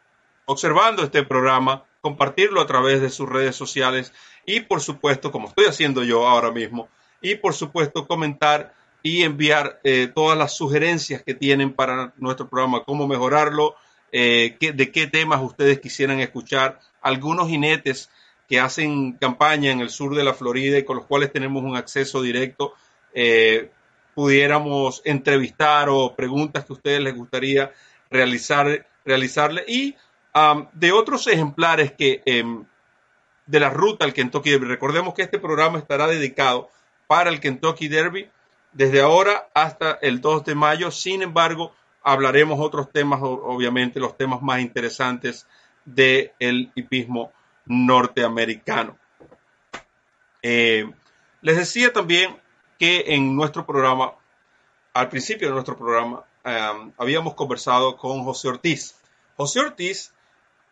observando 0.46 1.04
este 1.04 1.24
programa, 1.24 1.84
compartirlo 2.02 2.62
a 2.62 2.68
través 2.68 3.02
de 3.02 3.10
sus 3.10 3.28
redes 3.28 3.56
sociales 3.56 4.14
y 4.46 4.62
por 4.62 4.82
supuesto, 4.82 5.32
como 5.32 5.50
estoy 5.50 5.66
haciendo 5.66 6.04
yo 6.04 6.28
ahora 6.28 6.52
mismo, 6.52 6.90
y 7.22 7.36
por 7.36 7.54
supuesto 7.54 8.08
comentar 8.08 8.74
y 9.08 9.24
enviar 9.24 9.80
eh, 9.86 10.12
todas 10.14 10.38
las 10.38 10.58
sugerencias 10.58 11.24
que 11.24 11.34
tienen 11.34 11.72
para 11.72 12.14
nuestro 12.18 12.50
programa, 12.50 12.84
cómo 12.84 13.08
mejorarlo, 13.08 13.76
eh, 14.12 14.58
de 14.60 14.92
qué 14.92 15.08
temas 15.08 15.42
ustedes 15.42 15.80
quisieran 15.80 16.20
escuchar, 16.20 16.82
algunos 17.02 17.48
jinetes 17.48 18.10
que 18.50 18.60
hacen 18.60 19.14
campaña 19.14 19.72
en 19.72 19.80
el 19.80 19.92
sur 19.92 20.14
de 20.14 20.26
la 20.26 20.34
Florida 20.34 20.78
y 20.78 20.84
con 20.84 20.98
los 20.98 21.06
cuales 21.06 21.32
tenemos 21.32 21.64
un 21.64 21.78
acceso 21.78 22.22
directo, 22.22 22.74
eh, 23.14 23.72
pudiéramos 24.14 25.02
entrevistar 25.06 25.88
o 25.90 26.14
preguntas 26.14 26.66
que 26.66 26.74
a 26.74 26.76
ustedes 26.76 27.00
les 27.00 27.16
gustaría 27.16 27.72
realizar, 28.10 28.88
realizarle 29.06 29.64
y 29.70 29.96
de 30.74 30.92
otros 30.92 31.26
ejemplares 31.28 31.94
que 31.94 32.22
em, 32.26 32.66
de 33.46 33.60
la 33.60 33.70
ruta 33.70 34.06
al 34.06 34.14
Kentucky 34.14 34.52
Derby. 34.52 34.68
Recordemos 34.68 35.14
que 35.14 35.24
este 35.24 35.40
programa 35.40 35.80
estará 35.80 36.08
dedicado 36.08 36.70
para 37.08 37.30
el 37.30 37.40
Kentucky 37.40 37.88
Derby 37.88 38.30
desde 38.72 39.02
ahora 39.02 39.50
hasta 39.54 39.94
el 40.02 40.22
2 40.22 40.46
de 40.46 40.56
mayo. 40.56 40.92
Sin 40.92 41.22
embargo, 41.22 41.74
hablaremos 42.04 42.60
otros 42.60 42.92
temas, 42.92 43.20
obviamente 43.22 44.00
los 44.00 44.18
temas 44.18 44.42
más 44.42 44.62
interesantes 44.62 45.48
del 45.86 46.72
hipismo 46.76 47.32
norteamericano. 47.66 48.98
Eh, 50.42 50.90
les 51.42 51.58
decía 51.58 51.92
también 51.92 52.38
que 52.78 53.06
en 53.08 53.36
nuestro 53.36 53.66
programa, 53.66 54.14
al 54.94 55.10
principio 55.10 55.48
de 55.48 55.54
nuestro 55.54 55.78
programa, 55.78 56.24
um, 56.46 56.92
habíamos 56.98 57.34
conversado 57.34 57.98
con 57.98 58.24
José 58.24 58.50
Ortiz. 58.50 58.96
José 59.36 59.60
Ortiz 59.60 60.14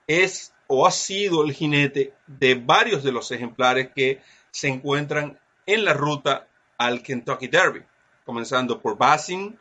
es 0.08 0.54
o 0.68 0.88
ha 0.88 0.92
sido 0.92 1.44
el 1.44 1.54
jinete 1.54 2.14
de 2.28 2.56
varios 2.56 3.04
de 3.04 3.12
los 3.12 3.32
ejemplares 3.32 3.90
que 3.96 4.22
se 4.52 4.68
encuentran 4.68 5.40
en 5.66 5.86
la 5.86 5.94
ruta 5.94 6.48
al 6.78 7.02
Kentucky 7.02 7.48
Derby, 7.48 7.84
comenzando 8.26 8.82
por 8.82 8.98
Bassing, 8.98 9.58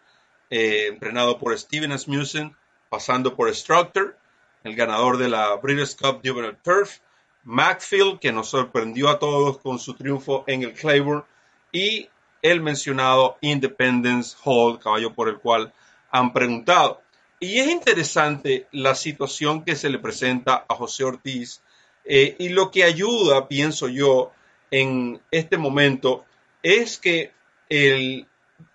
eh, 0.50 0.88
entrenado 0.88 1.38
por 1.38 1.58
Steven 1.58 1.92
Asmussen, 1.92 2.56
pasando 2.88 3.34
por 3.34 3.54
Structor, 3.54 4.16
el 4.62 4.74
ganador 4.74 5.18
de 5.18 5.28
la 5.28 5.54
British 5.56 5.96
Cup 5.96 6.20
Juvenile 6.24 6.56
Turf, 6.62 6.98
Macfield, 7.44 8.18
que 8.18 8.32
nos 8.32 8.48
sorprendió 8.48 9.08
a 9.10 9.18
todos 9.18 9.58
con 9.58 9.78
su 9.78 9.94
triunfo 9.94 10.44
en 10.46 10.62
el 10.62 10.72
Claiborne, 10.72 11.24
y 11.72 12.08
el 12.40 12.60
mencionado 12.60 13.36
Independence 13.40 14.36
Hall, 14.44 14.78
caballo 14.78 15.12
por 15.12 15.28
el 15.28 15.38
cual 15.38 15.72
han 16.10 16.32
preguntado. 16.32 17.02
y 17.40 17.58
es 17.58 17.68
interesante 17.68 18.68
la 18.72 18.94
situación 18.94 19.64
que 19.64 19.76
se 19.76 19.90
le 19.90 19.98
presenta 19.98 20.64
a 20.66 20.74
José 20.76 21.04
Ortiz 21.04 21.60
eh, 22.04 22.36
y 22.38 22.50
lo 22.50 22.70
que 22.70 22.84
ayuda, 22.84 23.48
pienso 23.48 23.88
yo, 23.88 24.32
en 24.70 25.20
este 25.30 25.56
momento 25.56 26.24
es 26.64 26.98
que 26.98 27.30
el, 27.68 28.26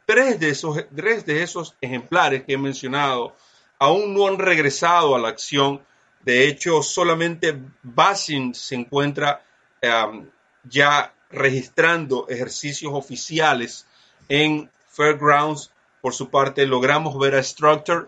tres, 0.06 0.40
de 0.40 0.50
esos, 0.50 0.86
tres 0.96 1.26
de 1.26 1.44
esos 1.44 1.76
ejemplares 1.82 2.44
que 2.44 2.54
he 2.54 2.58
mencionado 2.58 3.36
aún 3.80 4.14
no 4.14 4.28
han 4.28 4.38
regresado 4.38 5.16
a 5.16 5.20
la 5.20 5.30
acción. 5.30 5.82
De 6.22 6.48
hecho, 6.48 6.84
solamente 6.84 7.60
Basin 7.82 8.54
se 8.54 8.76
encuentra 8.76 9.44
um, 9.82 10.30
ya 10.64 11.14
registrando 11.32 12.28
ejercicios 12.30 12.94
oficiales 12.94 13.88
en 14.28 14.70
Fairgrounds. 14.90 15.72
Por 16.02 16.14
su 16.14 16.30
parte, 16.30 16.66
logramos 16.66 17.18
ver 17.18 17.36
a 17.36 17.44
Structure 17.44 18.08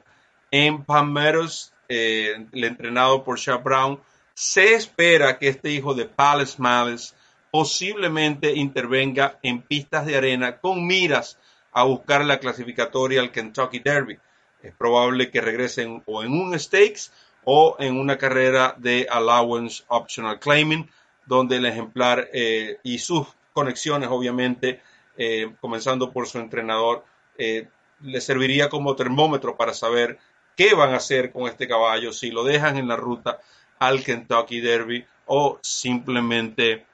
en 0.52 0.84
Palmettos, 0.84 1.74
eh, 1.90 2.46
el 2.52 2.64
entrenado 2.64 3.24
por 3.24 3.40
Shah 3.40 3.58
Brown. 3.58 4.00
Se 4.34 4.76
espera 4.76 5.40
que 5.40 5.48
este 5.48 5.72
hijo 5.72 5.94
de 5.94 6.06
Palace 6.06 6.56
Malice 6.58 7.14
posiblemente 7.52 8.54
intervenga 8.54 9.38
en 9.44 9.62
pistas 9.62 10.06
de 10.06 10.16
arena 10.16 10.58
con 10.60 10.88
miras 10.88 11.38
a 11.74 11.84
buscar 11.84 12.26
la 12.26 12.40
clasificatoria 12.40 13.22
al 13.22 13.32
Kentucky 13.32 13.80
Derby. 13.80 14.18
Es 14.64 14.74
probable 14.74 15.30
que 15.30 15.42
regresen 15.42 16.02
o 16.06 16.24
en 16.24 16.32
un 16.32 16.58
stakes 16.58 17.12
o 17.44 17.76
en 17.80 18.00
una 18.00 18.18
carrera 18.18 18.76
de 18.78 19.08
allowance 19.10 19.84
optional 19.88 20.40
claiming, 20.40 20.90
donde 21.26 21.58
el 21.58 21.66
ejemplar 21.66 22.30
eh, 22.34 22.78
y 22.84 23.00
sus 23.00 23.28
conexiones, 23.54 24.10
obviamente, 24.10 24.82
eh, 25.18 25.54
comenzando 25.60 26.12
por 26.12 26.28
su 26.28 26.40
entrenador, 26.40 27.04
eh, 27.38 27.68
le 28.02 28.22
serviría 28.22 28.70
como 28.70 28.96
termómetro 28.96 29.58
para 29.58 29.74
saber 29.74 30.20
qué 30.56 30.74
van 30.74 30.94
a 30.94 30.98
hacer 30.98 31.32
con 31.32 31.48
este 31.48 31.68
caballo, 31.68 32.14
si 32.14 32.32
lo 32.32 32.44
dejan 32.44 32.78
en 32.78 32.88
la 32.88 32.96
ruta 32.96 33.40
al 33.80 34.04
Kentucky 34.04 34.62
Derby 34.62 35.06
o 35.26 35.60
simplemente 35.62 36.86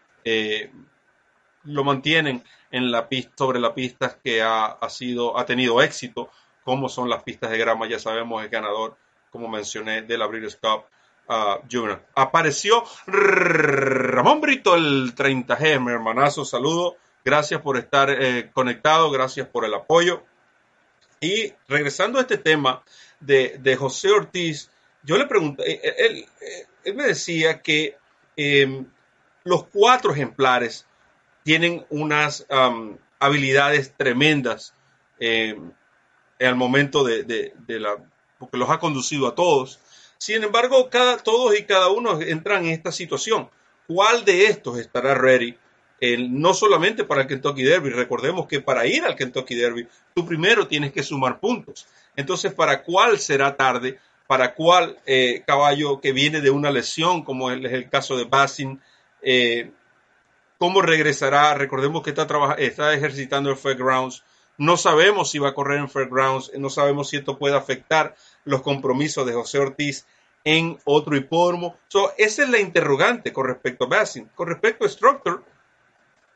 lo 1.64 1.84
mantienen 1.84 2.44
en 2.72 2.92
la 2.92 3.08
pista, 3.08 3.34
sobre 3.38 3.60
la 3.60 3.74
pista 3.74 4.18
que 4.24 4.42
ha, 4.42 4.78
sido, 4.90 5.38
ha 5.38 5.46
tenido 5.46 5.82
éxito, 5.82 6.30
como 6.64 6.90
son 6.90 7.10
las 7.10 7.24
pistas 7.24 7.52
de 7.52 7.58
grama, 7.58 7.88
ya 7.88 8.00
sabemos 8.00 8.44
el 8.44 8.50
ganador, 8.50 8.98
como 9.32 9.48
mencioné, 9.48 10.02
de 10.02 10.18
la 10.18 10.28
Breeders' 10.28 10.58
Cup 10.58 10.86
uh, 11.30 11.62
Junior. 11.72 12.04
Apareció 12.16 12.84
Ramón 13.06 14.42
Brito, 14.42 14.76
el 14.76 15.16
30G, 15.16 15.80
mi 15.80 15.92
hermanazo, 15.92 16.44
saludo, 16.44 16.98
gracias 17.24 17.62
por 17.62 17.78
estar 17.78 18.10
eh, 18.10 18.50
conectado, 18.54 19.10
gracias 19.12 19.48
por 19.48 19.66
el 19.66 19.74
apoyo. 19.74 20.24
Y 21.20 21.54
regresando 21.68 22.20
a 22.20 22.22
este 22.22 22.38
tema 22.38 22.84
de, 23.20 23.76
José 23.78 24.12
Ortiz, 24.12 24.70
yo 25.04 25.18
le 25.18 25.26
pregunté, 25.26 25.64
eh, 25.72 25.96
él, 25.98 26.26
él, 26.84 26.96
me 26.96 27.06
decía 27.06 27.62
que 27.62 27.98
em, 28.36 28.86
los 29.48 29.66
cuatro 29.66 30.12
ejemplares 30.14 30.86
tienen 31.44 31.86
unas 31.90 32.46
habilidades 33.20 33.94
tremendas 33.96 34.74
eh, 35.20 35.58
al 36.40 36.56
momento 36.56 37.04
de, 37.04 37.54
la, 37.68 37.96
porque 38.38 38.58
los 38.58 38.70
ha 38.70 38.80
conducido 38.80 39.28
a 39.28 39.36
todos. 39.36 39.80
Sin 40.18 40.44
embargo, 40.44 40.90
cada, 40.90 41.18
todos 41.18 41.58
y 41.58 41.64
cada 41.64 41.90
uno 41.90 42.20
entran 42.22 42.66
en 42.66 42.72
esta 42.72 42.92
situación. 42.92 43.50
¿Cuál 43.88 44.26
de 44.26 44.48
estos 44.48 44.78
estará 44.78 45.16
ready? 45.16 45.58
no 46.30 46.54
solamente 46.54 47.06
para 47.06 47.22
el 47.22 47.28
Kentucky 47.28 47.64
Derby, 47.64 47.90
recordemos 47.90 48.46
que 48.46 48.62
para 48.62 48.86
ir 48.86 49.04
al 49.04 49.16
Kentucky 49.16 49.56
Derby, 49.56 49.88
tú 50.14 50.28
primero 50.28 50.68
tienes 50.68 50.92
que 50.92 51.02
sumar 51.02 51.40
puntos. 51.40 51.88
Entonces, 52.16 52.54
¿para 52.54 52.84
cuál 52.84 53.18
será 53.18 53.58
tarde? 53.58 53.98
¿Para 54.28 54.54
cuál 54.54 55.00
eh, 55.08 55.42
caballo 55.48 56.00
que 56.00 56.12
viene 56.12 56.42
de 56.42 56.52
una 56.52 56.70
lesión, 56.70 57.24
como 57.24 57.50
es 57.50 57.74
el 57.74 57.90
caso 57.90 58.16
de 58.16 58.26
Bassin, 58.26 58.80
eh, 59.22 59.72
¿Cómo 60.58 60.82
regresará? 60.82 61.54
Recordemos 61.54 62.02
que 62.02 62.10
está, 62.10 62.26
está 62.58 62.94
ejercitando 62.94 63.52
el 63.52 63.58
Fairgrounds. 63.58 64.24
No 64.58 64.76
sabemos 64.76 65.30
si 65.30 65.38
va 65.38 65.50
a 65.50 65.54
correr 65.54 65.78
en 65.78 65.90
Fairgrounds. 65.90 66.52
No 66.58 66.72
sabemos 66.72 67.10
si 67.10 67.18
esto 67.18 67.38
puede 67.38 67.56
afectar 67.56 68.16
los 68.44 68.64
compromisos 68.64 69.26
de 69.28 69.34
José 69.34 69.60
Ortiz 69.60 70.08
en 70.44 70.80
otro 70.86 71.16
hipódromo. 71.16 71.78
esa 72.18 72.44
es 72.44 72.50
la 72.50 72.60
interrogante 72.60 73.32
con 73.34 73.46
respecto 73.46 73.86
a 73.86 73.88
Bassin. 73.90 74.30
Con 74.34 74.48
respecto 74.48 74.86
a 74.86 74.90
Structure, 74.90 75.42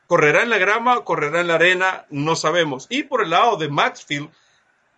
correrá 0.06 0.42
en 0.42 0.50
la 0.50 0.58
grama, 0.58 1.02
correrá 1.02 1.40
en 1.40 1.48
la 1.48 1.54
arena, 1.54 2.06
no 2.10 2.36
sabemos. 2.36 2.86
Y 2.90 3.04
por 3.04 3.22
el 3.22 3.30
lado 3.30 3.56
de 3.56 3.68
Maxfield, 3.68 4.30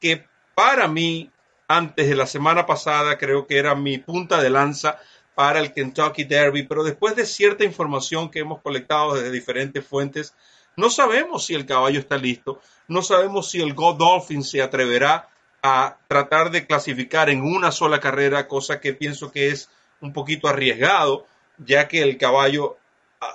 que 0.00 0.26
para 0.54 0.86
mí, 0.86 1.30
antes 1.66 2.08
de 2.08 2.16
la 2.16 2.26
semana 2.26 2.66
pasada, 2.66 3.16
creo 3.16 3.46
que 3.46 3.56
era 3.56 3.74
mi 3.74 3.96
punta 3.98 4.42
de 4.42 4.50
lanza 4.50 4.98
para 5.34 5.60
el 5.60 5.72
Kentucky 5.72 6.24
Derby, 6.24 6.62
pero 6.64 6.84
después 6.84 7.16
de 7.16 7.26
cierta 7.26 7.64
información 7.64 8.30
que 8.30 8.40
hemos 8.40 8.60
colectado 8.62 9.14
desde 9.14 9.30
diferentes 9.30 9.84
fuentes, 9.86 10.34
no 10.76 10.90
sabemos 10.90 11.46
si 11.46 11.54
el 11.54 11.66
caballo 11.66 12.00
está 12.00 12.16
listo, 12.16 12.60
no 12.88 13.02
sabemos 13.02 13.50
si 13.50 13.60
el 13.60 13.74
Godolphin 13.74 14.42
se 14.42 14.62
atreverá 14.62 15.28
a 15.62 15.96
tratar 16.08 16.50
de 16.50 16.66
clasificar 16.66 17.30
en 17.30 17.42
una 17.42 17.72
sola 17.72 18.00
carrera, 18.00 18.48
cosa 18.48 18.80
que 18.80 18.92
pienso 18.92 19.32
que 19.32 19.48
es 19.48 19.70
un 20.00 20.12
poquito 20.12 20.48
arriesgado, 20.48 21.26
ya 21.58 21.88
que 21.88 22.02
el 22.02 22.18
caballo, 22.18 22.76
ah, 23.20 23.34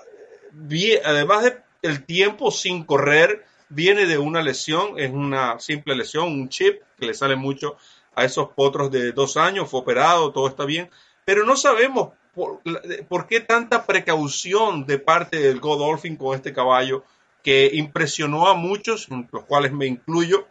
además 1.06 1.44
de 1.44 1.58
el 1.82 2.06
tiempo 2.06 2.52
sin 2.52 2.84
correr, 2.84 3.46
viene 3.70 4.06
de 4.06 4.18
una 4.18 4.42
lesión, 4.42 5.00
es 5.00 5.12
una 5.12 5.60
simple 5.60 5.96
lesión, 5.96 6.28
un 6.28 6.50
chip 6.50 6.82
que 6.98 7.06
le 7.06 7.14
sale 7.14 7.36
mucho 7.36 7.78
a 8.16 8.26
esos 8.26 8.50
potros 8.50 8.92
de 8.92 9.12
dos 9.12 9.38
años, 9.38 9.70
fue 9.70 9.80
operado, 9.80 10.32
todo 10.32 10.48
está 10.48 10.66
bien, 10.66 10.90
pero 11.30 11.46
no 11.46 11.56
sabemos 11.56 12.10
por, 12.34 13.28
qué 13.28 13.40
tanta 13.40 13.86
precaución 13.86 14.88
de 14.88 14.98
parte 14.98 15.38
del 15.38 15.60
Godolphin 15.60 16.16
con 16.16 16.36
este 16.36 16.54
caballo 16.54 17.04
que 17.44 17.70
impresionó 17.72 18.48
a 18.48 18.56
muchos, 18.56 19.08
los 19.32 19.46
cuales 19.46 19.72
me 19.72 19.86
incluyo. 19.86 20.48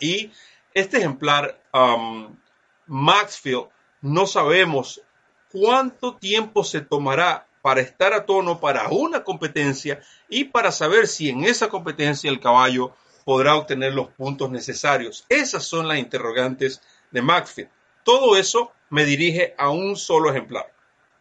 Y 0.00 0.32
este 0.74 0.96
ejemplar, 0.96 1.62
um, 1.72 2.36
Maxfield, 2.88 3.68
no 4.00 4.26
sabemos 4.26 5.00
cuánto 5.52 6.16
tiempo 6.16 6.64
se 6.64 6.80
tomará 6.80 7.46
para 7.62 7.80
estar 7.80 8.12
a 8.12 8.26
tono 8.26 8.58
para 8.58 8.88
una 8.88 9.22
competencia 9.22 10.00
y 10.28 10.46
para 10.46 10.72
saber 10.72 11.06
si 11.06 11.30
en 11.30 11.44
esa 11.44 11.68
competencia 11.68 12.28
el 12.28 12.40
caballo 12.40 12.92
podrá 13.24 13.54
obtener 13.54 13.94
los 13.94 14.08
puntos 14.08 14.50
necesarios. 14.50 15.24
Esas 15.28 15.62
son 15.62 15.86
las 15.86 15.98
interrogantes 15.98 16.82
de 17.12 17.22
Maxfield. 17.22 17.70
Todo 18.02 18.36
eso 18.36 18.72
me 18.90 19.04
dirige 19.04 19.54
a 19.58 19.70
un 19.70 19.96
solo 19.96 20.30
ejemplar, 20.30 20.72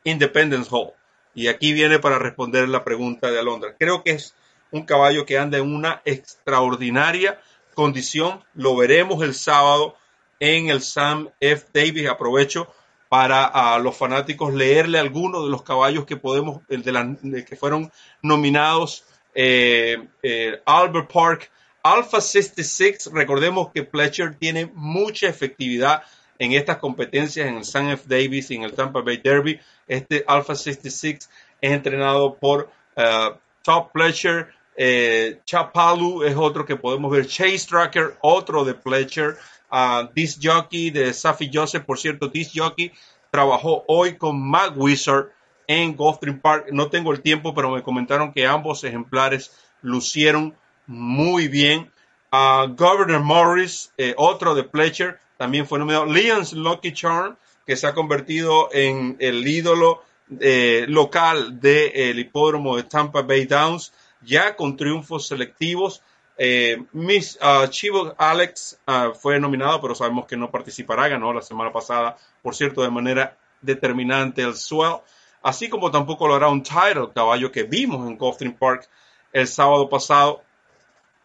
Independence 0.04 0.70
Hall. 0.72 0.92
Y 1.34 1.48
aquí 1.48 1.74
viene 1.74 2.00
para 2.00 2.18
responder 2.18 2.68
la 2.70 2.84
pregunta 2.84 3.30
de 3.30 3.40
Alondra. 3.40 3.76
Creo 3.78 4.04
que 4.04 4.12
es 4.12 4.36
un 4.72 4.86
caballo 4.86 5.26
que 5.26 5.38
anda 5.38 5.58
en 5.58 5.74
una 5.74 6.02
extraordinaria 6.06 7.40
condición. 7.74 8.44
Lo 8.54 8.76
veremos 8.76 9.22
el 9.24 9.34
sábado 9.34 9.96
en 10.40 10.70
el 10.70 10.82
Sam 10.82 11.30
F. 11.40 11.68
Davis. 11.74 12.08
Aprovecho 12.08 12.74
para 13.10 13.46
a 13.46 13.80
los 13.80 13.96
fanáticos 13.96 14.54
leerle 14.54 15.00
algunos 15.00 15.44
de 15.44 15.52
los 15.52 15.64
caballos 15.64 16.06
que 16.06 16.18
podemos, 16.18 16.62
de, 16.68 17.46
que 17.46 17.56
fueron 17.56 17.92
nominados. 18.22 19.04
Eh, 19.34 20.08
eh, 20.24 20.62
Albert 20.66 21.12
Park, 21.12 21.52
Alpha 21.84 22.22
66. 22.22 23.12
Recordemos 23.14 23.72
que 23.74 23.84
Pletcher 23.84 24.36
tiene 24.36 24.72
mucha 24.74 25.28
efectividad 25.28 26.04
en 26.40 26.52
estas 26.54 26.78
competencias 26.78 27.48
en 27.48 27.58
el 27.58 27.66
San 27.66 27.90
F. 27.90 28.04
Davis 28.08 28.52
y 28.52 28.56
en 28.56 28.64
el 28.64 28.74
Tampa 28.74 29.02
Bay 29.02 29.18
Derby. 29.18 29.60
Este 29.88 30.24
Alpha 30.28 30.56
66 30.56 31.30
es 31.62 31.72
entrenado 31.72 32.36
por 32.36 32.70
uh, 32.98 33.36
Top 33.62 33.92
Pletcher. 33.92 34.54
Eh, 34.78 35.40
Chapalu 35.46 36.24
es 36.24 36.36
otro 36.36 36.66
que 36.66 36.76
podemos 36.76 37.12
ver. 37.12 37.28
Chase 37.28 37.66
Tracker, 37.68 38.18
otro 38.22 38.66
de 38.66 38.74
Pletcher. 38.74 39.38
Uh, 39.72 40.08
Jockey 40.42 40.92
de 40.92 41.14
Safi 41.14 41.50
Joseph, 41.52 41.86
por 41.86 41.98
cierto, 41.98 42.28
Disc 42.28 42.52
Jockey 42.56 42.92
trabajó 43.32 43.84
hoy 43.88 44.16
con 44.16 44.40
Mac 44.42 44.74
Wizard 44.76 45.32
en 45.68 45.96
Gulfstream 45.96 46.40
Park. 46.40 46.68
No 46.72 46.90
tengo 46.90 47.12
el 47.12 47.22
tiempo, 47.22 47.54
pero 47.54 47.72
me 47.72 47.84
comentaron 47.84 48.32
que 48.32 48.46
ambos 48.46 48.84
ejemplares 48.84 49.52
lucieron 49.82 50.56
muy 50.88 51.48
bien. 51.48 51.92
Governor 52.32 53.22
Morris, 53.22 53.94
eh, 53.98 54.14
otro 54.18 54.56
de 54.56 54.64
Pletcher, 54.64 55.20
también 55.38 55.68
fue 55.68 55.80
nominado 55.80 56.06
Leon's 56.06 56.54
Lucky 56.54 56.94
Charm, 56.94 57.36
que 57.66 57.76
se 57.76 57.88
ha 57.88 57.94
convertido 57.94 58.70
en 58.72 59.18
el 59.20 59.48
ídolo 59.48 60.04
eh, 60.40 60.86
local 60.88 61.60
del 61.60 62.20
hipódromo 62.20 62.78
de 62.78 62.84
Tampa 62.84 63.22
Bay 63.22 63.46
Downs, 63.46 63.94
ya 64.22 64.56
con 64.56 64.78
triunfos 64.78 65.28
selectivos. 65.28 66.02
Eh, 66.38 66.84
Miss 66.92 67.40
uh, 67.42 67.68
Chivo 67.68 68.14
Alex 68.18 68.80
uh, 68.88 69.14
fue 69.14 69.40
nominado, 69.40 69.82
pero 69.82 69.96
sabemos 69.96 70.26
que 70.26 70.36
no 70.36 70.52
participará, 70.52 71.08
ganó 71.08 71.32
la 71.32 71.42
semana 71.42 71.72
pasada, 71.72 72.18
por 72.42 72.56
cierto, 72.56 72.82
de 72.82 72.90
manera 72.90 73.38
determinante 73.62 74.42
el 74.42 74.56
Swell, 74.56 74.98
así 75.42 75.70
como 75.70 75.92
tampoco 75.92 76.28
lo 76.28 76.36
hará 76.36 76.50
un 76.50 76.64
title, 76.64 77.10
caballo 77.14 77.52
que 77.52 77.64
vimos 77.64 78.08
en 78.08 78.18
Gulfstream 78.18 78.56
Park 78.56 78.88
el 79.32 79.48
sábado 79.48 79.90
pasado. 79.90 80.44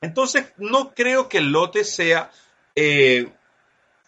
Entonces, 0.00 0.52
no 0.56 0.92
creo 0.94 1.28
que 1.28 1.38
el 1.38 1.52
lote 1.52 1.84
sea 1.84 2.30
eh, 2.74 3.30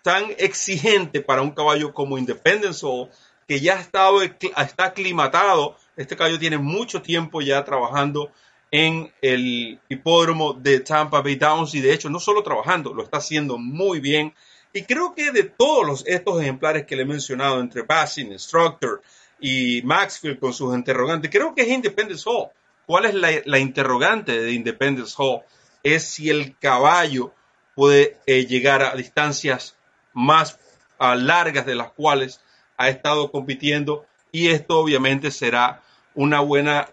tan 0.03 0.27
exigente 0.39 1.21
para 1.21 1.43
un 1.43 1.53
caballo 1.53 1.95
como 1.95 2.19
Independence 2.19 2.85
Hall, 2.85 3.09
que 3.47 3.61
ya 3.61 3.77
ha 3.77 3.81
estado, 3.81 4.23
está 4.23 4.85
aclimatado. 4.85 5.77
Este 5.97 6.17
caballo 6.17 6.39
tiene 6.39 6.59
mucho 6.59 7.03
tiempo 7.03 7.41
ya 7.41 7.65
trabajando 7.65 8.31
en 8.71 9.13
el 9.21 9.79
hipódromo 9.89 10.55
de 10.55 10.81
Tampa 10.81 11.21
Bay 11.21 11.37
Downs 11.37 11.75
y 11.75 11.81
de 11.81 11.93
hecho 11.93 12.09
no 12.09 12.19
solo 12.19 12.43
trabajando, 12.43 12.95
lo 12.95 13.03
está 13.03 13.19
haciendo 13.19 13.59
muy 13.59 14.01
bien. 14.01 14.35
Y 14.73 14.85
creo 14.85 15.15
que 15.15 15.31
de 15.31 15.45
todos 15.45 15.87
los, 15.87 16.07
estos 16.07 16.41
ejemplares 16.41 16.87
que 16.87 16.97
le 16.97 17.03
he 17.03 17.07
mencionado, 17.07 17.61
entre 17.61 17.83
Bassin, 17.83 18.33
Instructor 18.33 19.03
y 19.39 19.83
Maxfield 19.85 20.41
con 20.41 20.55
sus 20.55 20.75
interrogantes, 20.75 21.31
creo 21.31 21.55
que 21.55 21.63
es 21.63 21.69
Independence 21.69 22.25
Hall. 22.27 22.49
¿Cuál 22.87 23.05
es 23.05 23.45
la, 23.47 23.59
interrogante 23.59 24.41
de 24.41 24.53
Independence 24.53 25.15
Hall? 25.19 25.43
Es 25.83 26.05
si 26.05 26.31
el 26.31 26.57
caballo 26.59 27.35
puede 27.75 28.17
eh, 28.27 28.47
llegar 28.47 28.83
a 28.83 28.95
distancias 28.97 29.77
más 30.13 30.59
largas 30.99 31.67
de 31.67 31.75
las 31.75 31.91
cuales 31.91 32.41
ha 32.77 32.89
estado 32.89 33.31
compitiendo 33.31 34.07
y 34.31 34.49
esto 34.49 34.79
obviamente 34.79 35.31
será 35.31 35.83
una 36.15 36.41
buena, 36.41 36.89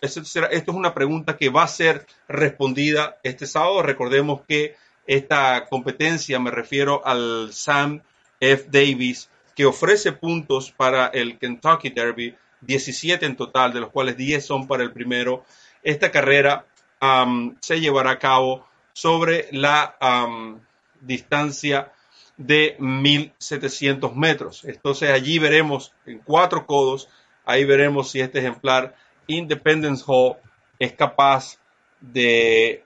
esto, 0.00 0.20
es 0.20 0.68
una 0.68 0.94
pregunta 0.94 1.36
que 1.36 1.50
va 1.50 1.64
a 1.64 1.68
ser 1.68 2.06
respondida 2.28 3.18
este 3.22 3.46
sábado. 3.46 3.82
Recordemos 3.82 4.40
que 4.48 4.76
esta 5.06 5.66
competencia, 5.66 6.38
me 6.38 6.50
refiero 6.50 7.06
al 7.06 7.50
Sam 7.52 8.02
F. 8.40 8.66
Davis, 8.70 9.28
que 9.54 9.66
ofrece 9.66 10.12
puntos 10.12 10.70
para 10.70 11.08
el 11.08 11.38
Kentucky 11.38 11.90
Derby, 11.90 12.34
17 12.62 13.26
en 13.26 13.36
total, 13.36 13.72
de 13.72 13.80
los 13.80 13.90
cuales 13.90 14.16
10 14.16 14.44
son 14.44 14.66
para 14.66 14.82
el 14.82 14.92
primero. 14.92 15.44
Esta 15.82 16.10
carrera 16.10 16.64
se 17.60 17.80
llevará 17.80 18.12
a 18.12 18.18
cabo 18.18 18.66
sobre 18.94 19.48
la 19.52 19.96
distancia 21.00 21.92
de 22.36 22.76
1700 22.78 24.14
metros. 24.16 24.64
Entonces 24.64 25.10
allí 25.10 25.38
veremos 25.38 25.92
en 26.06 26.18
cuatro 26.18 26.66
codos, 26.66 27.08
ahí 27.44 27.64
veremos 27.64 28.10
si 28.10 28.20
este 28.20 28.40
ejemplar 28.40 28.96
Independence 29.26 30.04
Hall 30.06 30.36
es 30.78 30.92
capaz 30.92 31.58
de 32.00 32.84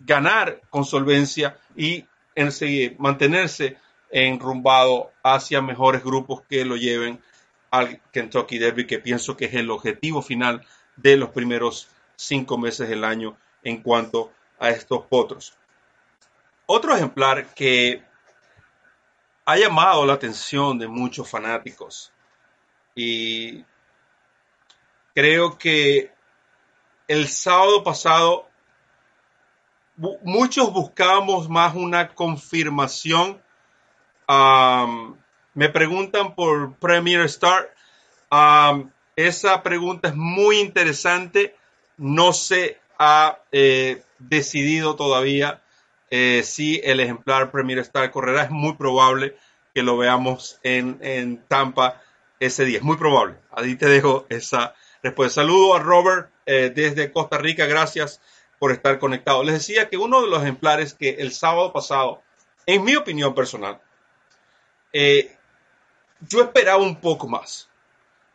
ganar 0.00 0.60
con 0.68 0.84
solvencia 0.84 1.56
y 1.76 2.04
en 2.34 2.50
mantenerse 2.98 3.76
enrumbado 4.10 5.10
hacia 5.22 5.62
mejores 5.62 6.02
grupos 6.02 6.42
que 6.42 6.64
lo 6.64 6.76
lleven 6.76 7.20
al 7.70 8.00
Kentucky 8.12 8.58
Derby, 8.58 8.86
que 8.86 8.98
pienso 8.98 9.36
que 9.36 9.46
es 9.46 9.54
el 9.54 9.70
objetivo 9.70 10.20
final 10.20 10.66
de 10.96 11.16
los 11.16 11.30
primeros 11.30 11.88
cinco 12.16 12.58
meses 12.58 12.88
del 12.88 13.04
año 13.04 13.36
en 13.62 13.82
cuanto 13.82 14.30
a 14.58 14.70
estos 14.70 15.06
potros. 15.06 15.54
Otro 16.66 16.94
ejemplar 16.94 17.54
que 17.54 18.02
ha 19.44 19.56
llamado 19.56 20.06
la 20.06 20.14
atención 20.14 20.78
de 20.78 20.88
muchos 20.88 21.28
fanáticos 21.28 22.12
y 22.94 23.64
creo 25.14 25.58
que 25.58 26.12
el 27.08 27.28
sábado 27.28 27.82
pasado 27.82 28.48
muchos 30.22 30.72
buscábamos 30.72 31.48
más 31.48 31.74
una 31.74 32.14
confirmación. 32.14 33.42
me 35.54 35.68
preguntan 35.68 36.34
por 36.34 36.74
Premier 36.76 37.20
Star. 37.22 37.74
esa 39.16 39.62
pregunta 39.62 40.08
es 40.08 40.14
muy 40.14 40.58
interesante. 40.58 41.56
No 41.96 42.32
se 42.32 42.80
ha 42.98 43.38
eh, 43.52 44.02
decidido 44.18 44.96
todavía 44.96 45.61
eh, 46.14 46.42
si 46.42 46.78
el 46.84 47.00
ejemplar 47.00 47.50
Premier 47.50 47.78
Star 47.78 48.10
correrá, 48.10 48.42
es 48.42 48.50
muy 48.50 48.74
probable 48.74 49.34
que 49.74 49.82
lo 49.82 49.96
veamos 49.96 50.60
en, 50.62 51.42
Tampa 51.48 52.02
ese 52.38 52.66
día. 52.66 52.76
Es 52.76 52.84
muy 52.84 52.98
probable. 52.98 53.36
Ahí 53.50 53.76
te 53.76 53.86
dejo 53.86 54.26
esa 54.28 54.74
respuesta. 55.02 55.40
Saludo 55.40 55.74
a 55.74 55.78
Robert 55.78 56.30
eh, 56.44 56.70
desde 56.74 57.10
Costa 57.10 57.38
Rica. 57.38 57.64
Gracias 57.64 58.20
por 58.58 58.72
estar 58.72 58.98
conectado. 58.98 59.42
Les 59.42 59.54
decía 59.54 59.88
que 59.88 59.96
uno 59.96 60.20
de 60.20 60.28
los 60.28 60.42
ejemplares 60.42 60.92
que 60.92 61.16
el 61.18 61.32
sábado 61.32 61.72
pasado, 61.72 62.22
en 62.66 62.84
mi 62.84 62.94
opinión 62.94 63.34
personal, 63.34 63.80
eh, 64.92 65.34
yo 66.28 66.42
esperaba 66.42 66.82
un 66.82 67.00
poco 67.00 67.26
más 67.26 67.70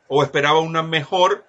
o 0.08 0.24
esperaba 0.24 0.62
una 0.62 0.82
mejor 0.82 1.46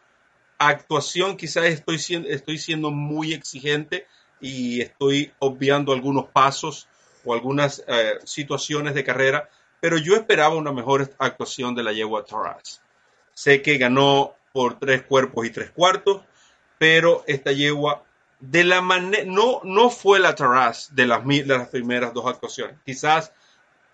actuación. 0.59 1.39
Quizás 1.39 1.65
estoy 1.65 1.97
estoy 2.29 2.59
siendo 2.59 2.91
muy 2.91 3.33
exigente 3.33 4.07
y 4.41 4.81
estoy 4.81 5.33
obviando 5.39 5.93
algunos 5.93 6.27
pasos 6.27 6.89
o 7.25 7.35
algunas 7.35 7.85
eh, 7.87 8.19
situaciones 8.25 8.95
de 8.95 9.05
carrera, 9.05 9.49
pero 9.81 9.99
yo 9.99 10.15
esperaba 10.15 10.57
una 10.57 10.73
mejor 10.73 11.11
actuación 11.19 11.75
de 11.75 11.83
la 11.83 11.93
yegua 11.93 12.25
Taraz. 12.25 12.81
Sé 13.35 13.63
que 13.63 13.79
ganó 13.79 14.35
por 14.53 14.79
tres 14.79 15.03
cuerpos 15.03 15.47
y 15.47 15.51
tres 15.51 15.71
cuartos, 15.71 16.23
pero 16.79 17.25
esta 17.27 17.53
yegua 17.53 18.05
de 18.41 18.65
la 18.65 18.81
manera 18.81 19.25
no, 19.27 19.61
no 19.65 19.91
fue 19.91 20.21
la 20.21 20.35
Taraz 20.35 20.95
de 20.95 21.07
las, 21.07 21.27
de 21.27 21.45
las 21.47 21.69
primeras 21.69 22.15
dos 22.15 22.27
actuaciones. 22.27 22.77
Quizás 22.85 23.33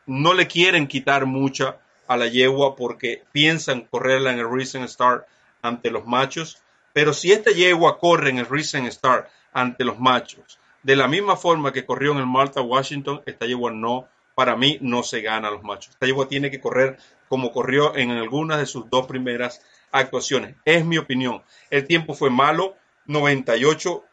no 0.06 0.34
le 0.34 0.46
quieren 0.46 0.86
quitar 0.86 1.26
mucha 1.26 1.78
a 2.06 2.16
la 2.16 2.26
yegua 2.26 2.76
porque 2.76 3.22
piensan 3.32 3.82
correrla 3.82 4.32
en 4.32 4.38
el 4.38 4.50
Recent 4.50 4.84
Star 4.84 5.26
ante 5.62 5.90
los 5.90 6.06
machos, 6.06 6.58
pero 6.94 7.12
si 7.12 7.32
esta 7.32 7.50
yegua 7.50 7.98
corre 7.98 8.30
en 8.30 8.38
el 8.38 8.46
Recent 8.46 8.86
Star 8.86 9.28
ante 9.52 9.84
los 9.84 9.98
machos. 9.98 10.60
De 10.82 10.96
la 10.96 11.08
misma 11.08 11.36
forma 11.36 11.72
que 11.72 11.84
corrió 11.84 12.12
en 12.12 12.18
el 12.18 12.26
Malta 12.26 12.62
Washington, 12.62 13.20
esta 13.26 13.46
yegua 13.46 13.72
no, 13.72 14.08
para 14.34 14.54
mí 14.54 14.78
no 14.80 15.02
se 15.02 15.20
gana 15.20 15.48
a 15.48 15.50
los 15.50 15.64
machos. 15.64 15.94
Esta 15.94 16.06
yegua 16.06 16.28
tiene 16.28 16.50
que 16.50 16.60
correr 16.60 16.98
como 17.28 17.50
corrió 17.50 17.96
en 17.96 18.12
algunas 18.12 18.58
de 18.58 18.66
sus 18.66 18.88
dos 18.88 19.06
primeras 19.06 19.60
actuaciones. 19.90 20.54
Es 20.64 20.84
mi 20.84 20.96
opinión. 20.96 21.42
El 21.68 21.84
tiempo 21.86 22.14
fue 22.14 22.30
malo, 22.30 22.76
98, 23.06 24.04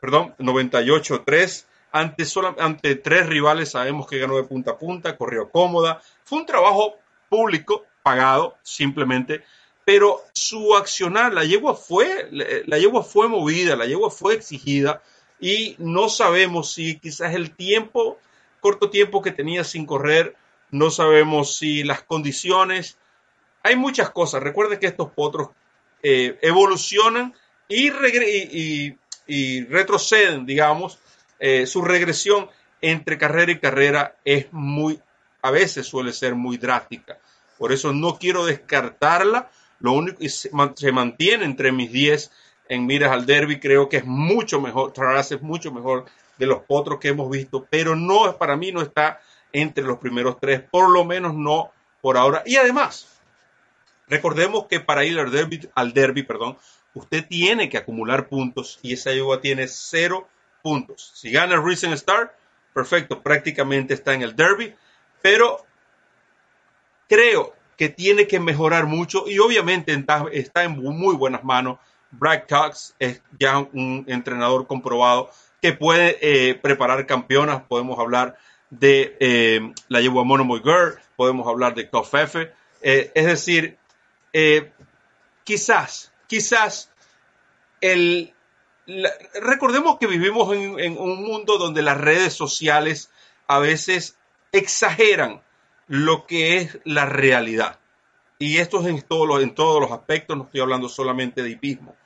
perdón, 0.00 0.34
98-3. 0.38 1.66
Ante, 1.92 2.24
ante 2.60 2.94
tres 2.94 3.26
rivales 3.26 3.72
sabemos 3.72 4.06
que 4.06 4.18
ganó 4.18 4.36
de 4.36 4.44
punta 4.44 4.72
a 4.72 4.78
punta, 4.78 5.18
corrió 5.18 5.50
cómoda. 5.50 6.00
Fue 6.24 6.38
un 6.38 6.46
trabajo 6.46 6.94
público, 7.28 7.84
pagado, 8.02 8.56
simplemente 8.62 9.44
pero 9.84 10.22
su 10.32 10.76
accionar, 10.76 11.32
la 11.32 11.44
yegua 11.44 11.74
fue, 11.74 12.28
la 12.30 12.78
yegua 12.78 13.02
fue 13.02 13.28
movida, 13.28 13.76
la 13.76 13.86
yegua 13.86 14.10
fue 14.10 14.34
exigida 14.34 15.02
y 15.40 15.74
no 15.78 16.08
sabemos 16.08 16.72
si 16.72 16.98
quizás 16.98 17.34
el 17.34 17.54
tiempo, 17.54 18.18
corto 18.60 18.90
tiempo 18.90 19.22
que 19.22 19.32
tenía 19.32 19.64
sin 19.64 19.86
correr, 19.86 20.36
no 20.70 20.90
sabemos 20.90 21.56
si 21.56 21.82
las 21.82 22.02
condiciones, 22.02 22.98
hay 23.62 23.76
muchas 23.76 24.10
cosas. 24.10 24.42
Recuerden 24.42 24.78
que 24.78 24.86
estos 24.86 25.10
potros 25.10 25.48
eh, 26.02 26.38
evolucionan 26.42 27.34
y, 27.68 27.90
retroceden, 29.68 30.46
digamos, 30.46 30.98
eh, 31.38 31.66
su 31.66 31.82
regresión 31.82 32.48
entre 32.80 33.18
carrera 33.18 33.52
y 33.52 33.58
carrera 33.58 34.16
es 34.24 34.52
muy, 34.52 35.00
a 35.42 35.50
veces 35.50 35.86
suele 35.86 36.12
ser 36.12 36.34
muy 36.34 36.56
drástica. 36.56 37.18
Por 37.58 37.72
eso 37.72 37.92
no 37.92 38.18
quiero 38.18 38.46
descartarla, 38.46 39.50
lo 39.80 39.92
único 39.92 40.18
que 40.18 40.28
se, 40.28 40.50
mantiene 40.92 41.44
entre 41.44 41.72
mis 41.72 41.90
10 41.90 42.30
en 42.68 42.86
miras 42.86 43.10
al 43.10 43.26
derby, 43.26 43.58
creo 43.58 43.88
que 43.88 43.98
es 43.98 44.04
mucho 44.04 44.60
mejor, 44.60 44.92
Taras 44.92 45.32
es 45.32 45.42
mucho 45.42 45.72
mejor 45.72 46.04
de 46.38 46.46
los 46.46 46.62
potros 46.62 47.00
que 47.00 47.08
hemos 47.08 47.28
visto, 47.28 47.66
pero 47.68 47.96
no 47.96 48.36
para 48.38 48.56
mí 48.56 48.70
no 48.70 48.80
está 48.80 49.20
entre 49.52 49.84
los 49.84 49.98
primeros 49.98 50.38
tres, 50.38 50.62
por 50.70 50.88
lo 50.90 51.04
menos 51.04 51.34
no 51.34 51.72
por 52.00 52.16
ahora. 52.16 52.42
Y 52.46 52.56
además, 52.56 53.08
recordemos 54.08 54.66
que 54.66 54.80
para 54.80 55.04
ir 55.04 55.18
al 55.18 55.30
derby, 55.30 55.68
al 55.74 55.92
derby 55.92 56.22
perdón, 56.22 56.56
usted 56.94 57.26
tiene 57.26 57.68
que 57.68 57.78
acumular 57.78 58.28
puntos 58.28 58.78
y 58.82 58.92
esa 58.92 59.12
yegua 59.12 59.40
tiene 59.40 59.66
cero 59.66 60.28
puntos. 60.62 61.12
Si 61.14 61.30
gana 61.30 61.54
el 61.54 61.64
Recent 61.64 61.94
Star, 61.94 62.36
perfecto, 62.72 63.22
prácticamente 63.22 63.94
está 63.94 64.14
en 64.14 64.22
el 64.22 64.36
derby, 64.36 64.74
pero 65.22 65.64
creo 67.08 67.54
que 67.80 67.88
tiene 67.88 68.26
que 68.26 68.40
mejorar 68.40 68.84
mucho 68.84 69.24
y 69.26 69.38
obviamente 69.38 69.98
está 70.32 70.64
en 70.64 70.72
muy 70.72 71.16
buenas 71.16 71.44
manos. 71.44 71.78
Brad 72.10 72.42
Cox 72.46 72.94
es 72.98 73.22
ya 73.38 73.56
un 73.58 74.04
entrenador 74.06 74.66
comprobado 74.66 75.30
que 75.62 75.72
puede 75.72 76.18
eh, 76.20 76.56
preparar 76.56 77.06
campeonas. 77.06 77.62
Podemos 77.66 77.98
hablar 77.98 78.36
de 78.68 79.16
eh, 79.18 79.72
la 79.88 80.02
yegua 80.02 80.24
Monomoy 80.24 80.60
Girl, 80.62 80.98
podemos 81.16 81.48
hablar 81.48 81.74
de 81.74 81.88
Kofefe. 81.88 82.52
Eh, 82.82 83.12
es 83.14 83.24
decir, 83.24 83.78
quizás, 85.44 86.12
quizás 86.26 86.92
el, 87.80 88.34
recordemos 89.40 89.96
que 89.98 90.06
vivimos 90.06 90.52
en 90.54 90.98
un 90.98 91.24
mundo 91.24 91.56
donde 91.56 91.80
las 91.80 91.96
redes 91.96 92.34
sociales 92.34 93.10
a 93.46 93.58
veces 93.58 94.18
exageran 94.52 95.40
lo 95.90 96.24
que 96.24 96.58
es 96.58 96.78
la 96.84 97.04
realidad. 97.04 97.80
Y 98.38 98.58
esto 98.58 98.80
es 98.80 98.86
en 98.86 99.02
todos 99.02 99.26
los, 99.26 99.42
en 99.42 99.56
todos 99.56 99.80
los 99.80 99.90
aspectos, 99.90 100.36
no 100.36 100.44
estoy 100.44 100.60
hablando 100.60 100.88
solamente 100.88 101.42
de 101.42 101.50
hipismo. 101.50 101.96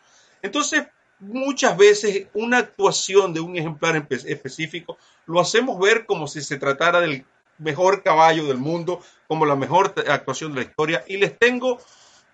Entonces, 0.41 0.87
muchas 1.19 1.77
veces 1.77 2.29
una 2.33 2.59
actuación 2.59 3.35
de 3.35 3.41
un 3.41 3.57
ejemplar 3.57 4.09
específico 4.11 4.97
lo 5.27 5.39
hacemos 5.39 5.79
ver 5.79 6.07
como 6.07 6.27
si 6.27 6.41
se 6.41 6.57
tratara 6.57 7.03
del 7.03 7.27
mejor 7.59 8.03
caballo 8.03 8.47
del 8.47 8.57
mundo, 8.57 9.03
como 9.29 9.45
la 9.45 9.55
mejor 9.55 9.95
actuación 10.09 10.55
de 10.55 10.63
la 10.63 10.67
historia. 10.67 11.05
Y 11.07 11.19
les 11.19 11.39
tengo, 11.39 11.79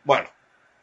bueno, 0.04 0.28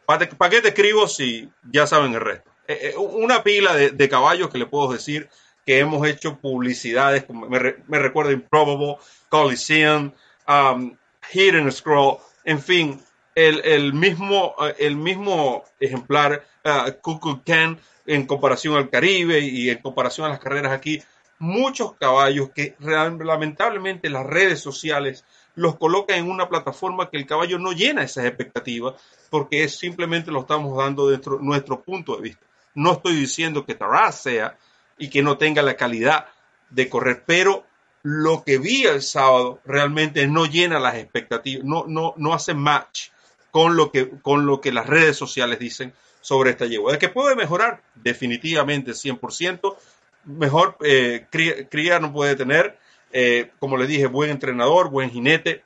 ¿para 0.06 0.27
qué 0.49 0.62
te 0.62 0.67
escribo 0.67 1.08
si 1.08 1.49
ya 1.63 1.88
saben 1.88 2.13
el 2.13 2.21
resto? 2.21 2.51
Eh, 2.67 2.91
eh, 2.91 2.97
una 2.97 3.41
pila 3.41 3.73
de, 3.73 4.10
caballos 4.10 4.49
que 4.49 4.58
le 4.58 4.65
puedo 4.65 4.91
decir 4.91 5.30
que 5.65 5.80
hemos 5.80 6.06
hecho 6.06 6.39
publicidades, 6.39 7.23
como 7.23 7.47
me, 7.47 7.60
recuerda 7.99 8.34
Improbable, 8.34 8.97
Coliseum, 9.30 10.12
um, 10.47 10.95
Hidden 11.31 11.71
Scroll, 11.71 12.17
en 12.43 12.62
fin, 12.62 13.01
el, 13.36 13.93
mismo, 13.93 14.55
eh, 14.62 14.75
el 14.79 14.95
mismo 14.95 15.63
ejemplar 15.79 16.43
uh, 16.65 16.91
Cuckoo 17.01 17.43
Can 17.45 17.77
en 18.05 18.25
comparación 18.25 18.75
al 18.75 18.89
Caribe 18.89 19.39
y 19.39 19.69
en 19.69 19.79
comparación 19.79 20.25
a 20.25 20.29
las 20.29 20.39
carreras 20.39 20.71
aquí, 20.71 21.03
muchos 21.39 21.93
caballos 21.93 22.49
que 22.49 22.75
lamentablemente 22.79 24.10
las 24.10 24.25
redes 24.25 24.60
sociales 24.60 25.23
los 25.53 25.75
colocan 25.77 26.17
en 26.17 26.31
una 26.31 26.49
plataforma 26.49 27.10
que 27.10 27.17
el 27.17 27.27
caballo 27.27 27.60
no 27.60 27.73
llena 27.73 28.03
esas 28.03 28.25
expectativas 28.25 28.95
porque 29.29 29.63
es 29.63 29.77
simplemente 29.77 30.31
lo 30.31 30.41
estamos 30.41 30.75
dando 30.77 31.10
de 31.10 31.19
nuestro 31.41 31.81
punto 31.81 32.15
de 32.15 32.21
vista. 32.23 32.45
No 32.73 32.93
estoy 32.93 33.15
diciendo 33.15 33.65
que 33.65 33.75
Taraz 33.75 34.21
sea 34.21 34.57
y 34.97 35.10
que 35.10 35.21
no 35.21 35.38
tenga 35.38 35.62
la 35.62 35.75
calidad 35.75 36.27
de 36.69 36.89
correr, 36.89 37.23
pero 37.25 37.65
lo 38.09 38.45
que 38.45 38.57
vi 38.57 38.85
el 38.85 39.01
sábado 39.01 39.59
realmente 39.65 40.25
no 40.27 40.45
llena 40.45 40.79
las 40.79 40.95
expectativas, 40.95 41.65
no, 41.65 41.83
no, 41.87 42.13
no 42.15 42.33
hace 42.33 42.53
match 42.53 43.09
con 43.51 43.75
lo, 43.75 43.91
que, 43.91 44.09
con 44.21 44.45
lo 44.45 44.61
que 44.61 44.71
las 44.71 44.87
redes 44.87 45.17
sociales 45.17 45.59
dicen 45.59 45.93
sobre 46.21 46.51
esta 46.51 46.67
yegua. 46.67 46.93
¿De 46.93 46.99
que 46.99 47.09
puede 47.09 47.35
mejorar? 47.35 47.83
Definitivamente, 47.95 48.91
100%. 48.91 49.75
Mejor 50.23 50.77
eh, 50.85 51.25
cría, 51.69 51.99
no 51.99 52.13
puede 52.13 52.37
tener. 52.37 52.79
Eh, 53.11 53.51
como 53.59 53.75
les 53.75 53.89
dije, 53.89 54.07
buen 54.07 54.29
entrenador, 54.29 54.89
buen 54.89 55.09
jinete. 55.09 55.65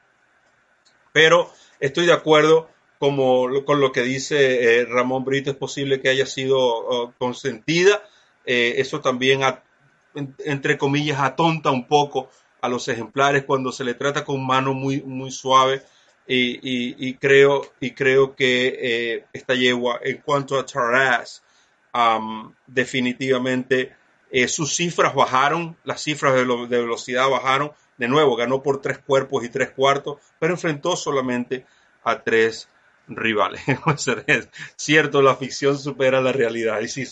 Pero 1.13 1.53
estoy 1.79 2.07
de 2.07 2.13
acuerdo 2.13 2.71
como, 2.97 3.63
con 3.65 3.79
lo 3.79 3.91
que 3.91 4.01
dice 4.01 4.79
eh, 4.79 4.85
Ramón 4.85 5.25
Brito. 5.25 5.51
Es 5.51 5.57
posible 5.57 6.01
que 6.01 6.09
haya 6.09 6.25
sido 6.25 6.57
oh, 6.59 7.13
consentida. 7.19 8.01
eso 8.45 8.99
también, 8.99 9.43
entre 10.13 10.77
comillas, 10.77 11.19
atonta 11.19 11.71
un 11.71 11.87
poco 11.87 12.29
a 12.61 12.69
los 12.69 12.87
ejemplares 12.87 13.43
cuando 13.45 13.71
se 13.71 13.83
le 13.83 13.93
trata 13.93 14.23
con 14.23 14.45
mano 14.45 14.73
muy, 14.73 15.01
muy 15.01 15.31
suave 15.31 15.81
y, 16.27 17.13
creo, 17.15 17.61
y 17.79 17.91
creo 17.91 18.35
que 18.35 18.77
eh, 18.81 19.25
esta 19.33 19.55
yegua, 19.55 19.99
en 20.03 20.17
cuanto 20.17 20.57
a 20.57 20.65
Taraz, 20.65 21.41
definitivamente 22.67 23.93
eh, 24.31 24.47
sus 24.47 24.75
cifras 24.75 25.13
bajaron, 25.13 25.75
las 25.83 26.01
cifras 26.01 26.33
de, 26.35 26.45
velocidad 26.45 27.29
bajaron. 27.29 27.71
De 27.97 28.07
nuevo, 28.07 28.35
ganó 28.35 28.63
por 28.63 28.81
tres 28.81 28.97
cuerpos 28.97 29.43
y 29.43 29.49
tres 29.49 29.71
cuartos, 29.71 30.19
pero 30.39 30.53
enfrentó 30.53 30.95
solamente 30.95 31.65
a 32.03 32.21
tres 32.21 32.67
rivales. 33.15 33.61
Cierto, 34.75 35.21
la 35.21 35.35
ficción 35.35 35.77
supera 35.77 36.21
la 36.21 36.31
realidad. 36.31 36.79
Y, 36.81 36.87
si 36.87 37.05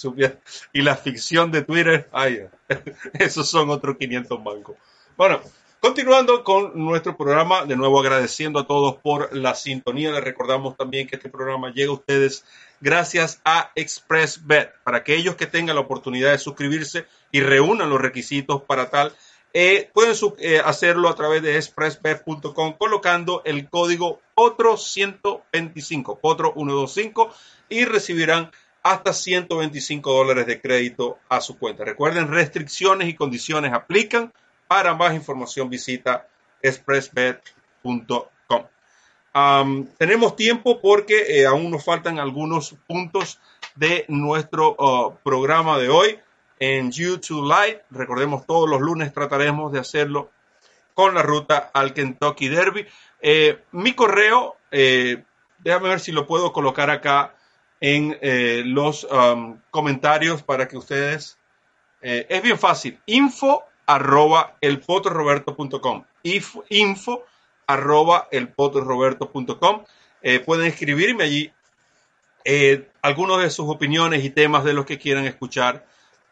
y 0.74 0.82
la 0.82 0.96
ficción 0.96 1.52
de 1.52 1.64
Twitter, 1.64 2.10
ay, 2.12 2.42
esos 3.14 3.50
son 3.50 3.70
otros 3.70 3.98
500 3.98 4.44
bancos. 4.44 4.76
Bueno, 5.18 5.42
Continuando 5.82 6.44
con 6.44 6.74
nuestro 6.76 7.16
programa, 7.16 7.64
de 7.64 7.78
nuevo 7.78 8.02
agradeciendo 8.02 8.60
a 8.60 8.68
todos 8.68 8.98
por 8.98 9.34
la 9.34 9.56
sintonía. 9.56 10.12
Les 10.12 10.22
recordamos 10.22 10.76
también 10.76 11.08
que 11.08 11.16
este 11.16 11.30
programa 11.30 11.72
llega 11.72 11.92
a 11.92 11.94
ustedes 11.94 12.44
gracias 12.82 13.40
a 13.46 13.72
ExpressBet. 13.76 14.74
Para 14.84 14.98
aquellos 14.98 15.38
que 15.38 15.48
tengan 15.48 15.78
la 15.78 15.82
oportunidad 15.82 16.32
de 16.32 16.38
suscribirse 16.38 17.06
y 17.32 17.40
reúnan 17.40 17.90
los 17.90 18.02
requisitos 18.02 18.62
para 18.64 18.90
tal, 18.90 19.14
eh, 19.54 19.90
pueden 19.94 20.16
eh, 20.38 20.62
hacerlo 20.64 21.10
a 21.10 21.16
través 21.16 21.42
de 21.42 21.56
expressbet.com 21.56 22.74
colocando 22.78 23.42
el 23.46 23.68
código 23.68 24.22
POTRO125, 24.36 26.20
POTRO125 26.22 27.32
y 27.70 27.86
recibirán 27.86 28.52
hasta 28.84 29.12
125 29.12 30.14
dólares 30.14 30.46
de 30.46 30.62
crédito 30.62 31.18
a 31.30 31.42
su 31.42 31.58
cuenta. 31.58 31.84
Recuerden, 31.84 32.28
restricciones 32.28 33.10
y 33.10 33.16
condiciones 33.16 33.74
aplican. 33.74 34.32
Para 34.68 34.94
más 34.94 35.16
información 35.16 35.68
visita 35.68 36.28
expressbet.com. 36.62 38.26
tenemos 39.98 40.36
tiempo 40.36 40.80
porque 40.80 41.40
eh, 41.40 41.48
aún 41.48 41.72
nos 41.72 41.84
faltan 41.84 42.20
algunos 42.20 42.76
puntos 42.86 43.40
de 43.76 44.06
nuestro 44.10 44.76
uh, 44.78 45.16
programa 45.24 45.80
de 45.80 45.90
hoy 45.90 46.20
en 46.60 46.92
YouTube 46.92 47.44
Live. 47.44 47.84
Recordemos, 47.90 48.46
todos 48.46 48.70
los 48.70 48.82
lunes 48.82 49.14
trataremos 49.14 49.72
de 49.72 49.80
hacerlo 49.80 50.30
con 50.94 51.16
la 51.16 51.22
ruta 51.22 51.72
al 51.74 51.94
Kentucky 51.94 52.50
Derby. 52.50 52.86
Eh, 53.22 53.64
mi 53.72 53.94
correo, 53.94 54.58
eh, 54.72 55.24
déjame 55.60 55.90
ver 55.90 56.00
si 56.00 56.12
lo 56.12 56.28
puedo 56.28 56.52
colocar 56.52 56.90
acá 56.90 57.34
en 57.82 58.18
los 58.76 59.08
comentarios 59.72 60.44
para 60.44 60.68
que 60.68 60.78
ustedes... 60.78 61.38
es 62.02 62.44
bien 62.44 62.60
fácil. 62.60 63.00
Info 63.06 63.64
arroba 63.90 64.58
elpotroroberto.com. 64.62 66.04
Info 66.24 67.26
arroba 67.66 68.28
elpotroroberto.com. 68.32 69.84
Eh, 70.22 70.40
pueden 70.40 70.68
escribirme 70.68 71.24
allí 71.24 71.52
eh, 72.44 72.88
algunos 73.02 73.42
de 73.42 73.50
sus 73.50 73.68
opiniones 73.70 74.24
y 74.24 74.30
temas 74.30 74.64
de 74.64 74.74
los 74.74 74.86
que 74.86 75.00
quieran 75.00 75.26
escuchar. 75.26 75.86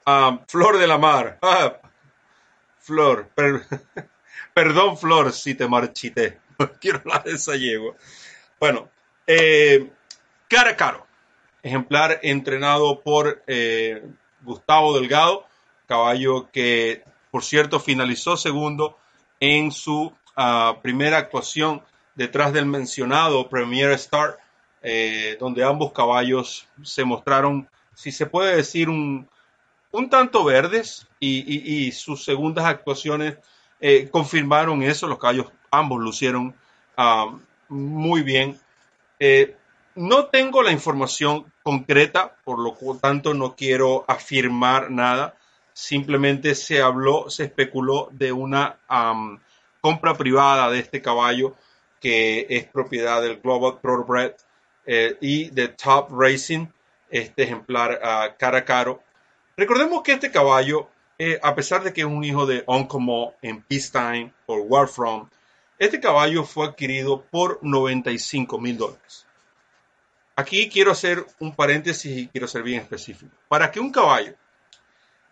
Ah, 0.09 0.39
Flor 0.47 0.77
de 0.77 0.87
la 0.87 0.97
Mar. 0.97 1.37
Ah, 1.41 1.81
Flor, 2.79 3.29
perdón 4.53 4.97
Flor 4.97 5.33
si 5.33 5.53
te 5.53 5.67
marchité. 5.67 6.39
quiero 6.79 6.99
hablar 6.99 7.25
de 7.25 7.33
esa. 7.33 7.51
Bueno, 8.57 8.87
eh, 9.27 9.91
cara 10.47 10.77
caro. 10.77 11.05
Ejemplar 11.61 12.21
entrenado 12.23 13.01
por 13.01 13.43
eh, 13.47 14.01
Gustavo 14.43 14.97
Delgado, 14.97 15.45
caballo 15.87 16.49
que 16.53 17.03
por 17.29 17.43
cierto, 17.43 17.81
finalizó 17.81 18.37
segundo 18.37 18.97
en 19.41 19.73
su 19.73 20.13
ah, 20.37 20.77
primera 20.81 21.17
actuación 21.17 21.83
detrás 22.15 22.53
del 22.53 22.65
mencionado 22.65 23.49
Premier 23.49 23.91
Star, 23.91 24.37
eh, 24.81 25.35
donde 25.37 25.65
ambos 25.65 25.91
caballos 25.91 26.65
se 26.81 27.03
mostraron, 27.03 27.69
si 27.93 28.13
se 28.13 28.25
puede 28.25 28.55
decir, 28.55 28.89
un, 28.89 29.27
tanto 30.09 30.43
verdes 30.43 31.07
y, 31.19 31.91
sus 31.91 32.23
segundas 32.23 32.65
actuaciones 32.65 33.37
eh, 33.79 34.09
confirmaron 34.09 34.83
eso. 34.83 35.07
Los 35.07 35.17
caballos 35.17 35.47
ambos 35.71 35.99
lucieron 35.99 36.55
ah, 36.95 37.35
muy 37.69 38.21
bien. 38.21 38.59
Eh, 39.19 39.55
no 39.95 40.25
tengo 40.27 40.61
la 40.61 40.71
información 40.71 41.51
concreta, 41.63 42.35
por 42.43 42.59
lo 42.59 42.75
tanto 43.01 43.33
no 43.33 43.55
quiero 43.55 44.05
afirmar 44.07 44.91
nada 44.91 45.35
simplemente 45.77 46.55
se 46.55 46.81
habló, 46.81 47.29
se 47.29 47.43
especuló 47.43 48.09
de 48.11 48.31
una 48.31 48.79
compra 49.79 50.15
privada 50.15 50.71
de 50.71 50.79
este 50.79 51.03
caballo 51.03 51.53
que 52.01 52.47
es 52.49 52.65
propiedad 52.65 53.21
del 53.21 53.39
Global 53.39 53.77
Thoroughbred 53.79 54.31
eh, 54.87 55.17
y 55.21 55.51
de 55.51 55.67
Top 55.67 56.09
Racing, 56.11 56.65
este 57.11 57.43
ejemplar 57.43 57.99
uh, 58.01 58.35
cara 58.39 58.65
caro. 58.65 59.03
Recordemos 59.57 60.03
que 60.03 60.11
este 60.11 60.29
caballo, 60.29 60.87
eh, 61.17 61.39
a 61.41 61.55
pesar 61.55 61.81
de 61.83 61.91
que 61.91 62.01
es 62.01 62.07
un 62.07 62.23
hijo 62.23 62.45
de 62.45 62.63
Oncomo 62.67 63.33
en 63.41 63.63
Peacetime 63.63 64.31
o 64.45 64.57
Warfront, 64.57 65.33
este 65.79 65.99
caballo 65.99 66.43
fue 66.43 66.67
adquirido 66.67 67.23
por 67.31 67.57
95 67.63 68.59
mil 68.59 68.77
dólares. 68.77 69.25
Aquí 70.35 70.69
quiero 70.69 70.91
hacer 70.91 71.25
un 71.39 71.55
paréntesis 71.55 72.15
y 72.15 72.27
quiero 72.27 72.47
ser 72.47 72.61
bien 72.61 72.81
específico. 72.81 73.35
Para 73.47 73.71
que 73.71 73.79
un 73.79 73.91
caballo 73.91 74.35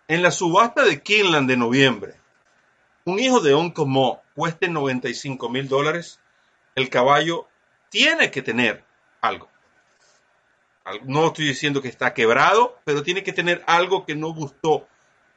en 0.07 0.23
la 0.23 0.31
subasta 0.31 0.83
de 0.83 1.03
Kinland 1.03 1.47
de 1.47 1.57
noviembre, 1.57 2.15
un 3.03 3.19
hijo 3.19 3.41
de 3.41 3.53
Oncomo 3.53 4.23
cueste 4.33 4.67
95 4.67 5.49
mil 5.49 5.67
dólares, 5.67 6.19
el 6.73 6.89
caballo 6.89 7.47
tiene 7.89 8.31
que 8.31 8.41
tener 8.41 8.83
algo. 9.21 9.49
No 11.03 11.27
estoy 11.27 11.47
diciendo 11.47 11.81
que 11.81 11.87
está 11.87 12.13
quebrado, 12.13 12.77
pero 12.83 13.03
tiene 13.03 13.23
que 13.23 13.33
tener 13.33 13.63
algo 13.65 14.05
que 14.05 14.15
no 14.15 14.33
gustó 14.33 14.87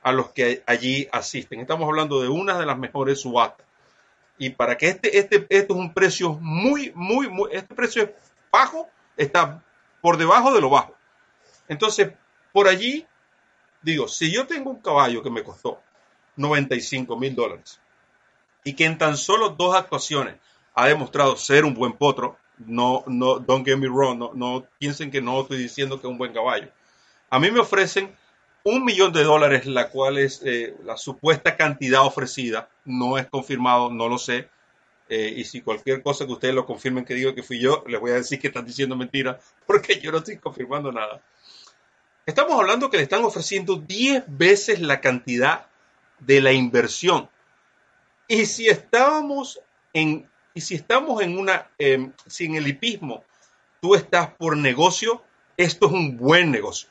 a 0.03 0.13
los 0.13 0.31
que 0.33 0.63
allí 0.67 1.09
asisten. 1.13 1.61
Estamos 1.61 1.89
hablando 1.89 2.21
de 2.21 2.29
una 2.29 2.59
de 2.59 2.67
las 2.67 2.79
mejores 2.79 3.21
subastas. 3.21 3.67
Y 4.37 4.51
para 4.51 4.77
que 4.77 4.89
este, 4.89 5.19
este, 5.19 5.47
esto 5.49 5.75
es 5.75 5.81
un 5.81 5.93
precio 5.93 6.35
muy, 6.35 6.93
muy, 6.95 7.29
muy, 7.29 7.51
este 7.53 7.75
precio 7.75 8.05
es 8.05 8.11
bajo, 8.53 8.89
está 9.17 9.63
por 10.01 10.17
debajo 10.17 10.55
de 10.55 10.61
lo 10.61 10.71
bajo. 10.71 10.95
Entonces, 11.69 12.13
por 12.53 12.69
allí 12.69 13.07
Digo, 13.83 14.09
si 14.09 14.33
yo 14.33 14.47
tengo 14.47 14.71
un 14.71 14.81
caballo 14.81 15.23
que 15.23 15.31
me 15.31 15.45
costó 15.45 15.81
95 16.37 17.17
mil 17.17 17.35
dólares 17.35 17.81
y 18.65 18.75
que 18.75 18.85
en 18.85 18.99
tan 18.99 19.17
solo 19.17 19.51
dos 19.51 19.75
actuaciones 19.75 20.37
ha 20.75 20.87
demostrado 20.89 21.37
ser 21.37 21.65
un 21.65 21.75
buen 21.75 21.93
potro, 21.93 22.37
no, 22.67 23.05
no, 23.07 23.39
don't 23.39 23.65
get 23.65 23.77
me 23.77 23.89
wrong, 23.89 24.19
no, 24.19 24.33
no 24.35 24.67
piensen 24.79 25.11
que 25.11 25.21
no 25.21 25.43
estoy 25.43 25.59
diciendo 25.59 26.01
que 26.01 26.07
es 26.07 26.11
un 26.11 26.19
buen 26.19 26.33
caballo. 26.33 26.69
A 27.31 27.39
mí 27.39 27.51
me 27.51 27.61
ofrecen 27.61 28.15
un 28.65 28.85
millón 28.85 29.13
de 29.13 29.25
dólares, 29.25 29.67
la 29.67 29.89
cual 29.91 30.19
es 30.19 30.43
eh, 30.45 30.77
la 30.85 30.97
supuesta 30.97 31.57
cantidad 31.57 32.05
ofrecida. 32.05 32.69
No 32.85 33.19
es 33.19 33.27
confirmado, 33.27 33.91
no 33.91 34.09
lo 34.09 34.19
sé. 34.19 34.49
Eh, 35.09 35.33
y 35.37 35.45
si 35.45 35.63
cualquier 35.63 36.03
cosa 36.03 36.27
que 36.27 36.33
ustedes 36.33 36.55
lo 36.55 36.67
confirmen 36.67 37.05
que 37.05 37.15
digo 37.15 37.35
que 37.35 37.43
fui 37.43 37.59
yo, 37.61 37.83
les 37.87 38.01
voy 38.01 38.11
a 38.11 38.15
decir 38.15 38.39
que 38.39 38.49
están 38.49 38.67
diciendo 38.67 38.97
mentira, 38.97 39.39
porque 39.67 40.01
yo 40.01 40.13
no 40.13 40.19
estoy 40.19 40.37
confirmando 40.37 40.93
nada. 40.93 41.23
Estamos 42.27 42.53
hablando 42.61 42.91
que 42.91 42.99
le 42.99 43.05
están 43.05 43.25
ofreciendo 43.25 43.77
10 43.77 44.25
veces 44.27 44.81
la 44.81 45.01
cantidad 45.01 45.67
de 46.19 46.43
la 46.43 46.53
inversión. 46.53 47.31
Y 48.27 48.45
si 48.45 48.69
estábamos 48.69 49.61
en, 49.95 50.29
y 50.59 50.61
si 50.61 50.75
estamos 50.75 51.23
en 51.23 51.39
una, 51.39 51.71
eh, 51.79 52.11
si 52.27 52.47
en 52.47 52.57
el 52.57 52.67
hipismo 52.67 53.23
tú 53.81 53.95
estás 53.95 54.31
por 54.31 54.57
negocio, 54.57 55.23
esto 55.57 55.87
es 55.87 55.93
un 55.93 56.17
buen 56.17 56.51
negocio. 56.51 56.89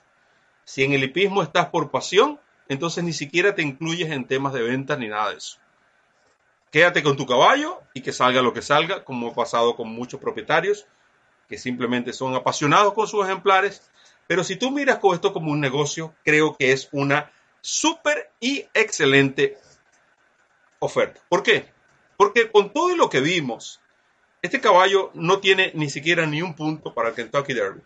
Si 0.63 0.85
en 0.85 0.93
el 0.93 1.03
hipismo 1.03 1.43
estás 1.43 1.65
por 1.65 1.91
pasión, 1.91 2.39
entonces 2.69 3.03
ni 3.03 3.11
siquiera 3.11 3.55
te 3.55 3.63
incluyes 3.63 4.09
en 4.09 4.25
temas 4.25 4.53
de 4.53 4.61
ventas 4.61 4.97
ni 4.97 5.09
nada 5.09 5.31
de 5.31 5.37
eso. 5.39 5.57
Quédate 6.71 7.03
con 7.03 7.17
tu 7.17 7.25
caballo 7.25 7.81
y 7.93 7.99
que 7.99 8.13
salga 8.13 8.41
lo 8.41 8.53
que 8.53 8.61
salga, 8.61 9.03
como 9.03 9.31
ha 9.31 9.35
pasado 9.35 9.75
con 9.75 9.89
muchos 9.89 10.21
propietarios 10.21 10.87
que 11.49 11.57
simplemente 11.57 12.13
son 12.13 12.35
apasionados 12.35 12.93
con 12.93 13.05
sus 13.05 13.25
ejemplares. 13.25 13.91
Pero 14.27 14.45
si 14.45 14.55
tú 14.55 14.71
miras 14.71 14.99
con 14.99 15.13
esto 15.13 15.33
como 15.33 15.51
un 15.51 15.59
negocio, 15.59 16.15
creo 16.23 16.55
que 16.55 16.71
es 16.71 16.87
una 16.93 17.33
súper 17.59 18.31
y 18.39 18.65
excelente 18.73 19.57
oferta. 20.79 21.19
¿Por 21.27 21.43
qué? 21.43 21.75
Porque 22.17 22.51
con 22.51 22.73
todo 22.73 22.95
lo 22.95 23.09
que 23.09 23.21
vimos, 23.21 23.79
este 24.41 24.59
caballo 24.59 25.11
no 25.13 25.39
tiene 25.39 25.71
ni 25.75 25.89
siquiera 25.89 26.25
ni 26.25 26.41
un 26.41 26.55
punto 26.55 26.93
para 26.93 27.09
el 27.09 27.15
Kentucky 27.15 27.53
Derby. 27.53 27.81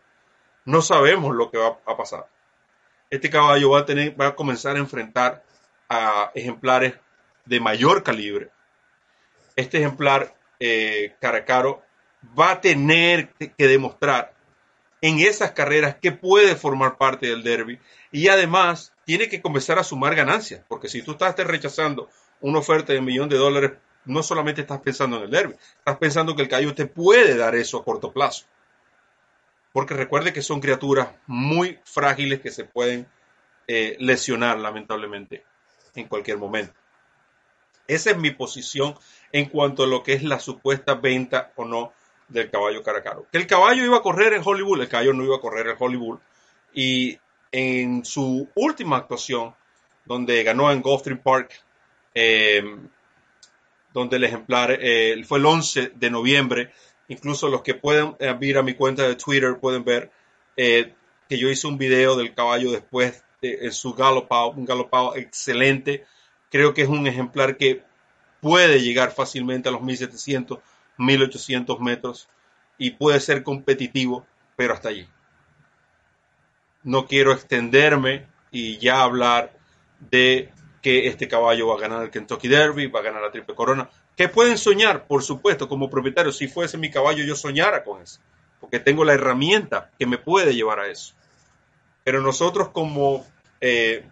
No 0.65 0.82
sabemos 0.82 1.36
lo 1.36 1.52
que 1.52 1.58
va 1.58 1.80
a 1.86 1.98
pasar 1.98 2.28
este 3.12 3.30
caballo 3.30 3.72
va 3.72 3.80
a, 3.80 3.86
tener, 3.86 4.20
va 4.20 4.28
a 4.28 4.36
comenzar 4.36 4.78
a 4.78 4.80
enfrentar 4.80 5.44
a 5.89 6.32
ejemplares 6.34 6.94
de 7.46 7.60
mayor 7.60 8.04
calibre. 8.04 8.50
Este 9.58 9.80
ejemplar 9.80 10.34
eh, 10.60 11.13
Caracaro 11.20 11.84
va 12.39 12.52
a 12.52 12.62
tener 12.62 13.34
que 13.34 13.67
demostrar 13.67 14.34
en 15.02 15.20
esas 15.20 15.52
carreras 15.52 15.96
que 15.96 16.13
puede 16.13 16.56
formar 16.56 16.98
parte 16.98 17.28
del 17.28 17.44
derby 17.44 17.80
y 18.12 18.30
además 18.30 18.94
tiene 19.04 19.28
que 19.28 19.41
comenzar 19.41 19.78
a 19.78 19.84
sumar 19.84 20.15
ganancias, 20.15 20.63
porque 20.70 20.88
si 20.88 21.02
tú 21.02 21.12
estás 21.12 21.36
rechazando 21.36 22.10
una 22.39 22.60
oferta 22.60 22.94
de 22.94 23.00
un 23.00 23.06
millón 23.06 23.28
de 23.28 23.38
dólares, 23.38 23.72
no 24.05 24.23
solamente 24.23 24.61
estás 24.61 24.81
pensando 24.81 25.17
en 25.17 25.23
el 25.23 25.31
derby, 25.31 25.55
estás 25.77 25.97
pensando 25.97 26.35
que 26.35 26.41
el 26.41 26.47
caballo 26.47 26.73
te 26.73 26.85
puede 26.85 27.37
dar 27.37 27.55
eso 27.55 27.77
a 27.77 27.83
corto 27.83 28.11
plazo 28.11 28.45
porque 29.73 29.93
recuerde 29.93 30.33
que 30.33 30.41
son 30.41 30.59
criaturas 30.59 31.09
muy 31.27 31.79
frágiles 31.83 32.41
que 32.41 32.51
se 32.51 32.65
pueden 32.65 33.07
eh, 33.67 33.95
lesionar 33.99 34.57
lamentablemente 34.59 35.45
en 35.95 36.07
cualquier 36.07 36.37
momento. 36.37 36.73
Esa 37.87 38.11
es 38.11 38.17
mi 38.17 38.31
posición 38.31 38.95
en 39.31 39.49
cuanto 39.49 39.83
a 39.83 39.87
lo 39.87 40.03
que 40.03 40.13
es 40.13 40.23
la 40.23 40.39
supuesta 40.39 40.95
venta 40.95 41.51
o 41.55 41.65
no 41.65 41.93
del 42.27 42.49
caballo 42.49 42.83
Caracaro. 42.83 43.25
Que 43.31 43.37
el 43.37 43.47
caballo 43.47 43.83
iba 43.83 43.97
a 43.97 44.01
correr 44.01 44.33
en 44.33 44.41
Hollywood, 44.43 44.81
el 44.81 44.89
caballo 44.89 45.13
no 45.13 45.23
iba 45.23 45.37
a 45.37 45.41
correr 45.41 45.67
en 45.67 45.75
Hollywood. 45.77 46.19
Y 46.73 47.19
en 47.51 48.05
su 48.05 48.47
última 48.55 48.97
actuación, 48.97 49.53
donde 50.05 50.43
ganó 50.43 50.71
en 50.71 50.81
Gulfstream 50.81 51.19
Park, 51.19 51.61
eh, 52.13 52.63
donde 53.93 54.17
el 54.17 54.23
ejemplar 54.23 54.77
eh, 54.80 55.21
fue 55.25 55.39
el 55.39 55.45
11 55.45 55.93
de 55.95 56.10
noviembre 56.10 56.71
Incluso 57.12 57.49
los 57.49 57.62
que 57.62 57.73
pueden 57.73 58.15
eh, 58.19 58.34
ir 58.39 58.58
a 58.58 58.63
mi 58.63 58.73
cuenta 58.73 59.06
de 59.06 59.17
Twitter 59.17 59.58
pueden 59.60 59.84
ver 59.84 60.10
eh, 60.56 60.93
que 61.27 61.38
yo 61.38 61.49
hice 61.49 61.67
un 61.67 61.77
video 61.77 62.15
del 62.15 62.34
caballo 62.34 62.71
después 62.71 63.25
de, 63.41 63.69
su 63.73 63.93
galopado, 63.93 64.51
un 64.51 64.63
galopado 64.63 65.17
excelente. 65.17 66.06
Creo 66.49 66.73
que 66.73 66.84
es 66.84 66.88
un 66.88 67.06
ejemplar 67.08 67.58
que 67.58 67.84
puede 68.39 68.80
llegar 68.80 69.12
fácilmente 69.12 69.67
a 69.67 69.73
los 69.73 69.82
1700, 69.82 70.60
1800 70.95 71.82
metros 71.82 72.30
y 72.77 72.91
puede 72.91 73.19
ser 73.19 73.43
competitivo, 73.43 74.25
pero 74.56 74.73
hasta 74.73 74.88
allí. 74.88 75.06
No 76.82 77.08
quiero 77.08 77.34
extenderme 77.34 78.25
y 78.51 78.77
ya 78.77 79.01
hablar 79.01 79.51
de 79.99 80.49
que 80.82 81.08
este 81.08 81.28
caballo 81.28 81.67
va 81.67 81.76
a 81.76 81.80
ganar 81.80 82.04
el 82.04 82.10
Kentucky 82.10 82.48
Derby, 82.48 82.88
va 82.88 83.00
a 83.00 83.04
ganar 83.04 83.22
la 83.22 83.32
Triple 83.32 83.56
Corona. 83.56 83.89
¿Qué 84.15 84.28
pueden 84.28 84.58
soñar? 84.58 85.06
Por 85.06 85.24
supuesto, 85.24 85.67
como 85.67 85.89
propietario, 85.89 86.32
si 86.32 86.48
fuese 86.48 86.78
mi 86.78 86.89
caballo, 86.89 87.24
yo 87.24 87.36
soñara 87.36 87.84
con 87.84 88.02
eso, 88.02 88.20
porque 88.60 88.80
tengo 88.80 89.04
la 89.04 89.13
herramienta 89.13 89.91
que 90.00 90.06
me 90.06 90.17
puede 90.17 90.56
llevar 90.56 90.80
a 90.80 90.88
eso. 90.88 91.13
Pero 92.04 92.22
nosotros 92.22 92.70
como 92.70 93.26
eh, 93.60 94.04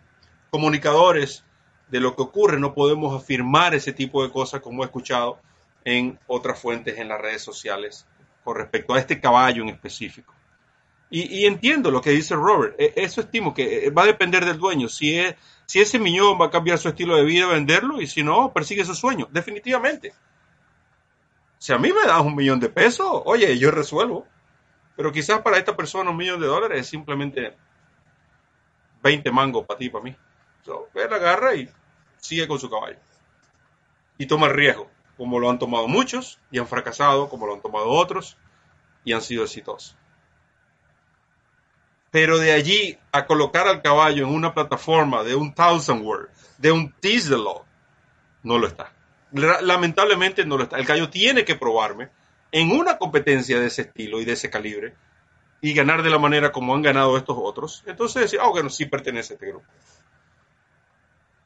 comunicadores 0.51 1.43
de 1.89 1.99
lo 1.99 2.15
que 2.15 2.21
ocurre 2.21 2.59
no 2.59 2.73
podemos 2.75 3.19
afirmar 3.19 3.73
ese 3.73 3.93
tipo 3.93 4.23
de 4.23 4.31
cosas 4.31 4.61
como 4.61 4.83
he 4.83 4.85
escuchado 4.85 5.39
en 5.83 6.19
otras 6.27 6.59
fuentes 6.59 6.99
en 6.99 7.07
las 7.07 7.19
redes 7.19 7.41
sociales 7.41 8.05
con 8.43 8.57
respecto 8.57 8.93
a 8.93 8.99
este 8.99 9.19
caballo 9.19 9.63
en 9.63 9.69
específico. 9.69 10.33
Y, 11.11 11.47
entiendo 11.47 11.89
lo 11.89 12.01
que 12.01 12.11
dice 12.11 12.35
Robert. 12.35 12.75
E, 12.79 12.93
eso 12.95 13.21
estimo 13.21 13.53
que 13.53 13.87
eh, 13.87 13.89
va 13.89 14.03
a 14.03 14.07
depender 14.07 14.45
del 14.45 14.59
dueño. 14.59 14.87
Si, 14.87 15.17
es, 15.17 15.35
si 15.69 15.79
ese 15.79 15.99
miñón 15.99 16.41
va 16.41 16.47
a 16.47 16.49
cambiar 16.49 16.79
su 16.79 16.89
estilo 16.89 17.15
de 17.15 17.23
vida, 17.23 17.45
venderlo, 17.45 18.01
y 18.01 18.07
si 18.07 18.23
no, 18.23 18.51
persigue 18.51 18.83
su 18.83 18.95
sueño. 18.95 19.27
Definitivamente. 19.29 20.15
Si 21.59 21.71
a 21.71 21.77
mí 21.77 21.93
me 21.93 22.07
das 22.07 22.21
un 22.21 22.35
millón 22.35 22.59
de 22.59 22.69
pesos, 22.69 23.21
oye, 23.25 23.55
yo 23.59 23.69
resuelvo. 23.69 24.25
Pero 24.95 25.11
quizás 25.11 25.43
para 25.43 25.59
esta 25.59 25.77
persona 25.77 26.09
un 26.09 26.17
millón 26.17 26.41
de 26.41 26.47
dólares 26.47 26.81
es 26.81 26.87
simplemente 26.87 27.55
20 29.03 29.31
mangos 29.31 29.67
para 29.67 29.77
ti, 29.77 29.91
para 29.91 30.03
mí. 30.03 30.15
So, 30.63 30.87
la 30.95 31.15
agarra 31.17 31.53
y 31.53 31.69
sigue 32.17 32.47
con 32.47 32.57
su 32.57 32.67
caballo. 32.67 32.97
Y 34.17 34.25
toma 34.25 34.47
el 34.47 34.55
riesgo, 34.55 34.89
como 35.17 35.39
lo 35.39 35.51
han 35.51 35.59
tomado 35.59 35.87
muchos, 35.87 36.39
y 36.49 36.57
han 36.57 36.67
fracasado, 36.67 37.29
como 37.29 37.45
lo 37.45 37.53
han 37.53 37.61
tomado 37.61 37.89
otros, 37.89 38.37
y 39.03 39.13
han 39.13 39.21
sido 39.21 39.43
exitosos. 39.43 39.95
Pero 42.11 42.39
de 42.39 42.53
allí 42.53 42.97
a 43.11 43.25
colocar 43.25 43.67
al 43.67 43.81
caballo 43.81 44.25
en 44.25 44.33
una 44.33 44.53
plataforma 44.53 45.23
de 45.23 45.35
un 45.35 45.53
Thousand 45.53 46.03
Word, 46.03 46.29
de 46.57 46.71
un 46.71 46.93
Law, 47.01 47.63
no 48.43 48.57
lo 48.57 48.67
está. 48.67 48.91
Lamentablemente 49.31 50.45
no 50.45 50.57
lo 50.57 50.63
está. 50.63 50.77
El 50.77 50.85
caballo 50.85 51.09
tiene 51.09 51.45
que 51.45 51.55
probarme 51.55 52.09
en 52.51 52.71
una 52.71 52.97
competencia 52.97 53.59
de 53.59 53.67
ese 53.67 53.83
estilo 53.83 54.19
y 54.19 54.25
de 54.25 54.33
ese 54.33 54.49
calibre 54.49 54.95
y 55.61 55.73
ganar 55.73 56.03
de 56.03 56.09
la 56.09 56.17
manera 56.17 56.51
como 56.51 56.73
han 56.73 56.81
ganado 56.81 57.17
estos 57.17 57.37
otros. 57.39 57.83
Entonces 57.85 58.23
decir, 58.23 58.39
ah, 58.41 58.49
bueno, 58.49 58.69
sí 58.69 58.85
pertenece 58.85 59.33
a 59.33 59.35
este 59.35 59.47
grupo. 59.47 59.65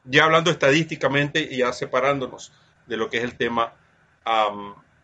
Ya 0.06 0.26
hablando 0.26 0.52
estadísticamente 0.52 1.42
y 1.42 1.58
ya 1.58 1.74
separándonos 1.74 2.52
de 2.86 2.98
lo 2.98 3.10
que 3.10 3.18
es 3.18 3.24
el 3.24 3.36
tema 3.36 3.74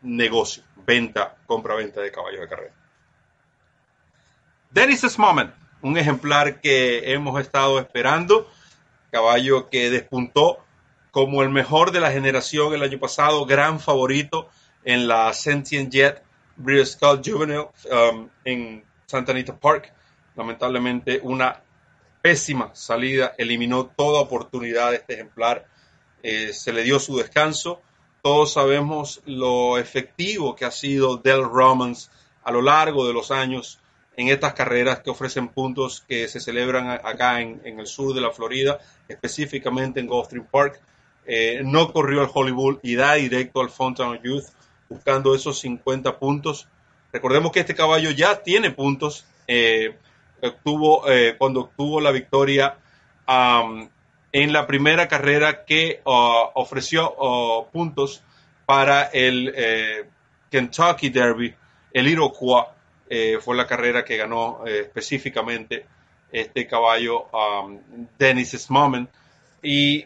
negocio, 0.01 0.63
venta, 0.85 1.35
compra-venta 1.45 2.01
de 2.01 2.11
caballos 2.11 2.41
de 2.41 2.47
carrera. 2.47 2.73
Dennis 4.71 5.17
Moment, 5.17 5.51
un 5.81 5.97
ejemplar 5.97 6.61
que 6.61 7.11
hemos 7.11 7.41
estado 7.41 7.79
esperando, 7.79 8.47
caballo 9.09 9.67
que 9.67 9.89
despuntó 9.89 10.59
como 11.09 11.41
el 11.41 11.49
mejor 11.49 11.91
de 11.91 11.99
la 11.99 12.11
generación 12.11 12.75
el 12.75 12.83
año 12.83 12.99
pasado, 12.99 13.47
gran 13.47 13.79
favorito 13.79 14.47
en 14.83 15.07
la 15.07 15.33
Sentient 15.33 15.91
Jet 15.91 16.23
British 16.55 16.89
Skull 16.89 17.21
Juvenile 17.25 17.69
um, 17.91 18.29
en 18.45 18.83
Santa 19.07 19.31
Anita 19.31 19.57
Park. 19.57 19.91
Lamentablemente 20.35 21.19
una 21.23 21.63
pésima 22.21 22.69
salida, 22.75 23.33
eliminó 23.39 23.87
toda 23.87 24.21
oportunidad 24.21 24.91
de 24.91 24.97
este 24.97 25.15
ejemplar, 25.15 25.65
eh, 26.21 26.53
se 26.53 26.71
le 26.73 26.83
dio 26.83 26.99
su 26.99 27.17
descanso. 27.17 27.81
Todos 28.21 28.53
sabemos 28.53 29.23
lo 29.25 29.79
efectivo 29.79 30.55
que 30.55 30.65
ha 30.65 30.71
sido 30.71 31.17
Del 31.17 31.43
Romans 31.43 32.11
a 32.43 32.51
lo 32.51 32.61
largo 32.61 33.07
de 33.07 33.13
los 33.13 33.31
años 33.31 33.79
en 34.15 34.27
estas 34.27 34.53
carreras 34.53 34.99
que 34.99 35.09
ofrecen 35.09 35.47
puntos 35.47 36.03
que 36.07 36.27
se 36.27 36.39
celebran 36.39 36.89
acá 36.89 37.41
en, 37.41 37.61
el 37.63 37.87
sur 37.87 38.13
de 38.13 38.21
la 38.21 38.31
Florida, 38.31 38.79
específicamente 39.07 39.99
en 39.99 40.07
Gulfstream 40.07 40.45
Park. 40.45 40.81
Eh, 41.25 41.61
no 41.63 41.93
corrió 41.93 42.21
al 42.21 42.29
Hollywood 42.33 42.79
y 42.81 42.95
da 42.95 43.13
directo 43.13 43.61
al 43.61 43.69
Fountain 43.69 44.19
Youth 44.23 44.45
buscando 44.89 45.35
esos 45.35 45.59
50 45.59 46.17
puntos. 46.17 46.67
Recordemos 47.13 47.51
que 47.51 47.61
este 47.61 47.75
caballo 47.75 48.11
ya 48.11 48.41
tiene 48.41 48.71
puntos. 48.71 49.25
Eh, 49.47 49.95
eh, 50.41 51.35
cuando 51.37 51.61
obtuvo 51.61 52.01
la 52.01 52.11
victoria 52.11 52.77
en 54.31 54.53
la 54.53 54.67
primera 54.67 55.07
carrera 55.07 55.65
que 55.65 56.01
uh, 56.03 56.49
ofreció 56.55 57.13
uh, 57.15 57.69
puntos 57.71 58.23
para 58.65 59.03
el 59.03 59.53
Kentucky 60.49 61.09
Derby, 61.09 61.53
el 61.93 62.07
Iroquois 62.07 62.65
eh, 63.09 63.39
fue 63.41 63.55
la 63.55 63.65
carrera 63.65 64.05
que 64.05 64.17
ganó 64.17 64.61
eh, 64.67 64.81
específicamente 64.81 65.87
este 66.31 66.67
caballo 66.67 67.27
um, 67.31 67.79
Dennis 68.19 68.69
Moment. 68.69 69.09
Y 69.63 70.05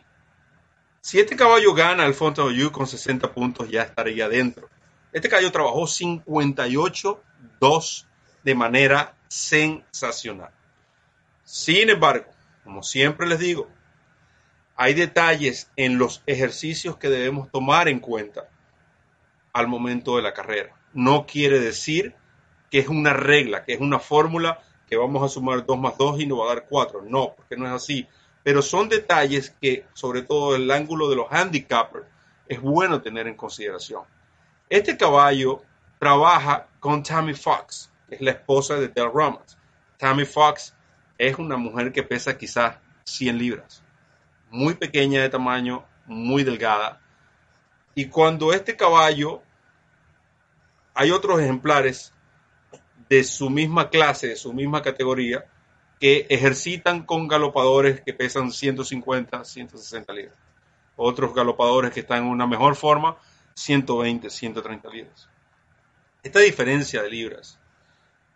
si 1.02 1.20
este 1.20 1.36
caballo 1.36 1.74
gana 1.74 2.06
el 2.06 2.14
Fountain 2.14 2.56
You 2.56 2.72
con 2.72 2.88
60 2.88 3.34
puntos, 3.34 3.70
ya 3.70 3.82
estaría 3.82 4.30
dentro. 4.30 4.70
Este 5.12 5.28
caballo 5.28 5.52
trabajó 5.52 5.82
58-2 5.82 8.06
de 8.44 8.56
manera 8.56 9.14
sensacional. 9.28 10.52
Sin 11.44 11.90
embargo, 11.90 12.32
como 12.64 12.84
siempre 12.84 13.28
les 13.28 13.40
digo, 13.40 13.68
hay 14.78 14.94
detalles 14.94 15.70
en 15.76 15.98
los 15.98 16.24
ejercicios 16.26 16.96
que 16.98 17.10
debemos 17.10 17.52
tomar 17.52 17.90
en 17.90 18.00
cuenta 18.00 18.48
al 19.52 19.68
momento 19.68 20.16
de 20.16 20.22
la 20.24 20.34
carrera. 20.34 20.74
No 20.94 21.26
quiere 21.26 21.60
decir 21.60 22.16
que 22.74 22.80
es 22.80 22.88
una 22.88 23.14
regla, 23.14 23.64
que 23.64 23.74
es 23.74 23.80
una 23.80 24.00
fórmula 24.00 24.60
que 24.90 24.98
vamos 24.98 25.22
a 25.22 25.30
sumar 25.32 25.64
2 25.64 25.78
más 25.78 25.96
2 25.96 26.22
y 26.22 26.26
nos 26.26 26.40
va 26.40 26.46
a 26.46 26.56
dar 26.56 26.66
4. 26.68 27.04
No, 27.08 27.36
porque 27.36 27.56
no 27.56 27.68
es 27.68 27.72
así. 27.72 28.08
Pero 28.42 28.64
son 28.64 28.90
detalles 28.90 29.52
que, 29.62 29.86
sobre 29.94 30.24
todo 30.24 30.56
el 30.56 30.72
ángulo 30.72 31.08
de 31.08 31.16
los 31.16 31.28
handicappers, 31.30 32.08
es 32.48 32.60
bueno 32.60 33.00
tener 33.00 33.28
en 33.28 33.36
consideración. 33.36 34.02
Este 34.72 34.98
caballo 34.98 35.62
trabaja 36.00 36.66
con 36.80 37.04
Tammy 37.04 37.36
Fox, 37.36 37.92
que 38.10 38.16
es 38.16 38.22
la 38.22 38.32
esposa 38.32 38.74
de 38.78 38.88
Del 38.88 39.12
Romans. 39.14 39.56
Tammy 39.98 40.26
Fox 40.26 40.74
es 41.20 41.38
una 41.38 41.58
mujer 41.58 41.92
que 41.92 42.02
pesa 42.02 42.36
quizás 42.40 42.78
100 43.04 43.38
libras, 43.38 43.84
muy 44.50 44.74
pequeña 44.74 45.22
de 45.22 45.30
tamaño, 45.30 45.86
muy 46.08 46.44
delgada. 46.44 47.00
Y 47.94 48.08
cuando 48.08 48.52
este 48.52 48.76
caballo, 48.76 49.44
hay 50.96 51.12
otros 51.12 51.40
ejemplares 51.40 52.13
de 53.10 53.24
su 53.24 53.50
misma 53.50 53.90
clase, 53.90 54.28
de 54.28 54.36
su 54.36 54.54
misma 54.54 54.82
categoría, 54.82 55.46
que 56.00 56.28
ejercitan 56.30 57.06
con 57.06 57.28
galopadores 57.28 58.02
que 58.02 58.14
pesan 58.14 58.52
150, 58.52 59.46
160 59.46 60.14
libras. 60.14 60.36
Otros 60.96 61.34
galopadores 61.34 61.92
que 61.92 62.02
están 62.02 62.24
en 62.24 62.30
una 62.30 62.46
mejor 62.46 62.76
forma, 62.76 63.18
120, 63.56 64.30
130 64.30 64.90
libras. 64.90 65.30
Esta 66.24 66.40
diferencia 66.40 67.02
de 67.02 67.10
libras, 67.10 67.60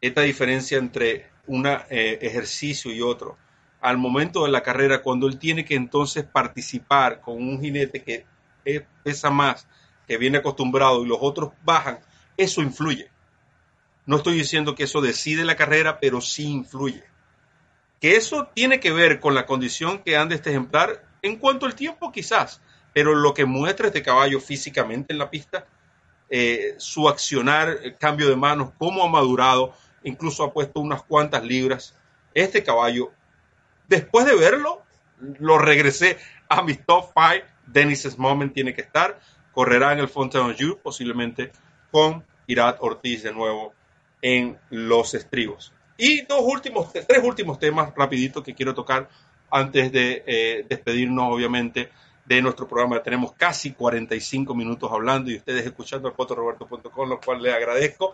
esta 0.02 0.22
diferencia 0.22 0.78
entre 0.78 1.28
un 1.46 1.66
eh, 1.66 2.20
ejercicio 2.22 2.92
y 2.94 3.02
otro, 3.02 3.38
al 3.82 3.98
momento 3.98 4.44
de 4.44 4.52
la 4.52 4.64
carrera, 4.64 5.02
cuando 5.02 5.28
él 5.28 5.38
tiene 5.38 5.66
que 5.66 5.76
entonces 5.76 6.24
participar 6.24 7.22
con 7.22 7.36
un 7.36 7.62
jinete 7.62 8.04
que 8.04 8.26
pesa 9.04 9.30
más, 9.30 9.68
que 10.08 10.18
viene 10.18 10.40
acostumbrado 10.40 11.04
y 11.04 11.08
los 11.08 11.20
otros 11.22 11.52
bajan, 11.64 12.00
eso 12.36 12.62
influye. 12.62 13.10
No 14.08 14.16
estoy 14.16 14.36
diciendo 14.36 14.74
que 14.74 14.84
eso 14.84 15.02
decide 15.02 15.44
la 15.44 15.58
carrera, 15.58 16.00
pero 16.00 16.22
sí 16.22 16.46
influye. 16.46 17.04
Que 18.00 18.16
eso 18.16 18.48
tiene 18.54 18.80
que 18.80 18.94
ver 18.94 19.20
con 19.20 19.36
la 19.36 19.46
condición 19.46 20.00
que 20.00 20.16
anda 20.16 20.34
este 20.34 20.50
ejemplar 20.50 21.04
en 21.22 21.36
cuanto 21.36 21.66
al 21.66 21.76
tiempo 21.76 22.10
quizás, 22.14 22.62
pero 22.94 23.14
lo 23.14 23.34
que 23.34 23.44
muestra 23.44 23.88
este 23.88 24.02
caballo 24.02 24.40
físicamente 24.40 25.12
en 25.12 25.20
la 25.20 25.30
pista, 25.30 25.68
eh, 26.30 26.76
su 26.78 27.10
accionar, 27.10 27.80
el 27.84 27.98
cambio 27.98 28.30
de 28.30 28.38
manos, 28.38 28.72
cómo 28.78 29.04
ha 29.04 29.10
madurado, 29.10 29.74
incluso 30.04 30.46
ha 30.46 30.54
puesto 30.54 30.80
unas 30.80 31.04
cuantas 31.04 31.44
libras. 31.44 31.94
Este 32.34 32.64
caballo, 32.64 33.12
después 33.90 34.26
de 34.26 34.38
verlo, 34.38 34.84
lo 35.20 35.58
regresé 35.58 36.18
a 36.48 36.62
mi 36.62 36.76
top 36.76 37.12
5. 37.14 37.46
Dennis 37.66 38.18
Moment 38.18 38.54
tiene 38.54 38.74
que 38.74 38.82
estar. 38.82 39.20
Correrá 39.52 39.92
en 39.92 40.00
el 40.00 40.08
Fontainebleau, 40.08 40.80
posiblemente 40.80 41.52
con 41.92 42.24
Irat 42.46 42.78
Ortiz 42.80 43.24
de 43.24 43.34
nuevo 43.34 43.74
en 44.22 44.58
los 44.70 45.14
estribos. 45.14 45.74
Y 45.98 46.22
dos 46.22 46.42
últimos, 46.44 46.92
tres 46.94 47.24
últimos 47.24 47.60
temas 47.60 47.94
rapiditos 47.96 48.44
que 48.44 48.54
quiero 48.54 48.74
tocar 48.74 49.10
antes 49.50 49.92
de 49.92 50.24
eh, 50.26 50.66
despedirnos, 50.68 51.34
obviamente, 51.34 51.90
de 52.26 52.42
nuestro 52.42 52.68
programa. 52.68 53.02
Tenemos 53.02 53.34
casi 53.34 53.72
45 53.72 54.54
minutos 54.54 54.92
hablando 54.92 55.32
y 55.32 55.38
ustedes 55.38 55.66
escuchando 55.66 56.10
el 56.10 56.14
fotoroberto.com, 56.14 57.10
lo 57.10 57.20
cual 57.20 57.42
les 57.42 57.54
agradezco. 57.54 58.14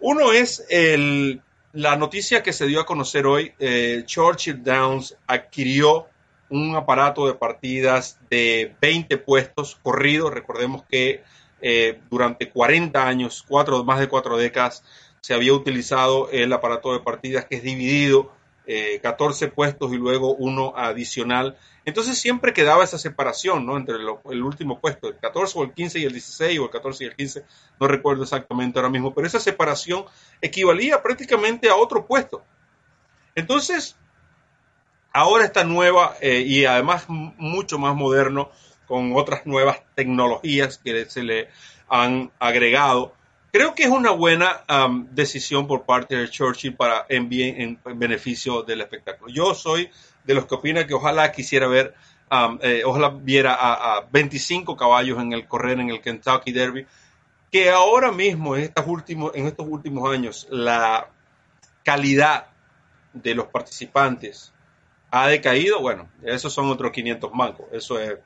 Uno 0.00 0.32
es 0.32 0.64
el, 0.68 1.40
la 1.72 1.96
noticia 1.96 2.42
que 2.42 2.52
se 2.52 2.66
dio 2.66 2.80
a 2.80 2.86
conocer 2.86 3.26
hoy. 3.26 3.52
Eh, 3.58 4.02
Churchill 4.04 4.62
Downs 4.62 5.16
adquirió 5.26 6.06
un 6.48 6.74
aparato 6.74 7.26
de 7.26 7.34
partidas 7.34 8.18
de 8.28 8.74
20 8.80 9.18
puestos 9.18 9.78
corridos. 9.82 10.32
Recordemos 10.32 10.82
que 10.90 11.22
eh, 11.62 12.00
durante 12.10 12.48
40 12.50 13.06
años, 13.06 13.44
cuatro, 13.46 13.84
más 13.84 14.00
de 14.00 14.08
cuatro 14.08 14.36
décadas, 14.36 14.82
se 15.20 15.34
había 15.34 15.52
utilizado 15.52 16.30
el 16.30 16.52
aparato 16.52 16.92
de 16.92 17.00
partidas 17.00 17.44
que 17.44 17.56
es 17.56 17.62
dividido, 17.62 18.32
14 19.02 19.44
eh, 19.44 19.48
puestos 19.48 19.92
y 19.92 19.96
luego 19.96 20.34
uno 20.34 20.74
adicional. 20.76 21.56
Entonces 21.84 22.18
siempre 22.18 22.52
quedaba 22.52 22.84
esa 22.84 22.98
separación 22.98 23.66
¿no? 23.66 23.76
entre 23.76 23.96
el 23.96 24.42
último 24.42 24.80
puesto, 24.80 25.08
el 25.08 25.18
14 25.18 25.58
o 25.58 25.64
el 25.64 25.72
15 25.72 25.98
y 25.98 26.04
el 26.04 26.12
16 26.12 26.58
o 26.60 26.64
el 26.64 26.70
14 26.70 27.04
y 27.04 27.06
el 27.08 27.16
15, 27.16 27.44
no 27.80 27.88
recuerdo 27.88 28.22
exactamente 28.22 28.78
ahora 28.78 28.90
mismo, 28.90 29.14
pero 29.14 29.26
esa 29.26 29.40
separación 29.40 30.04
equivalía 30.40 31.02
prácticamente 31.02 31.68
a 31.68 31.76
otro 31.76 32.06
puesto. 32.06 32.44
Entonces, 33.34 33.96
ahora 35.12 35.44
esta 35.44 35.64
nueva 35.64 36.16
eh, 36.20 36.44
y 36.46 36.64
además 36.64 37.06
mucho 37.08 37.78
más 37.78 37.96
moderno, 37.96 38.50
con 38.86 39.12
otras 39.14 39.46
nuevas 39.46 39.82
tecnologías 39.94 40.78
que 40.78 41.04
se 41.04 41.22
le 41.22 41.48
han 41.88 42.32
agregado, 42.40 43.14
Creo 43.52 43.74
que 43.74 43.82
es 43.82 43.88
una 43.88 44.10
buena 44.10 44.62
decisión 45.10 45.66
por 45.66 45.84
parte 45.84 46.16
de 46.16 46.30
Churchill 46.30 46.74
para 46.74 47.06
en, 47.08 47.28
en, 47.32 47.80
beneficio 47.98 48.62
del 48.62 48.80
espectáculo. 48.80 49.32
Yo 49.32 49.54
soy 49.54 49.90
de 50.24 50.34
los 50.34 50.46
que 50.46 50.54
opina 50.54 50.86
que 50.86 50.94
ojalá 50.94 51.32
quisiera 51.32 51.66
ver, 51.66 51.94
eh, 52.62 52.82
ojalá 52.84 53.08
viera 53.08 53.56
a, 53.58 54.06
25 54.10 54.76
caballos 54.76 55.18
en 55.18 55.32
el 55.32 55.48
correr 55.48 55.80
en 55.80 55.90
el 55.90 56.00
Kentucky 56.00 56.52
Derby, 56.52 56.86
que 57.50 57.70
ahora 57.70 58.12
mismo 58.12 58.54
en, 58.54 58.62
estos 58.62 58.86
últimos, 58.86 59.32
en 59.34 59.46
estos 59.46 59.66
últimos 59.68 60.08
años 60.08 60.46
la 60.50 61.08
calidad 61.84 62.46
de 63.12 63.34
los 63.34 63.46
participantes 63.46 64.52
ha 65.10 65.26
decaído, 65.26 65.80
bueno, 65.80 66.08
esos 66.22 66.52
son 66.52 66.70
otros 66.70 66.92
500 66.92 67.32
mancos, 67.34 67.66
eso 67.72 67.98
es. 67.98 68.16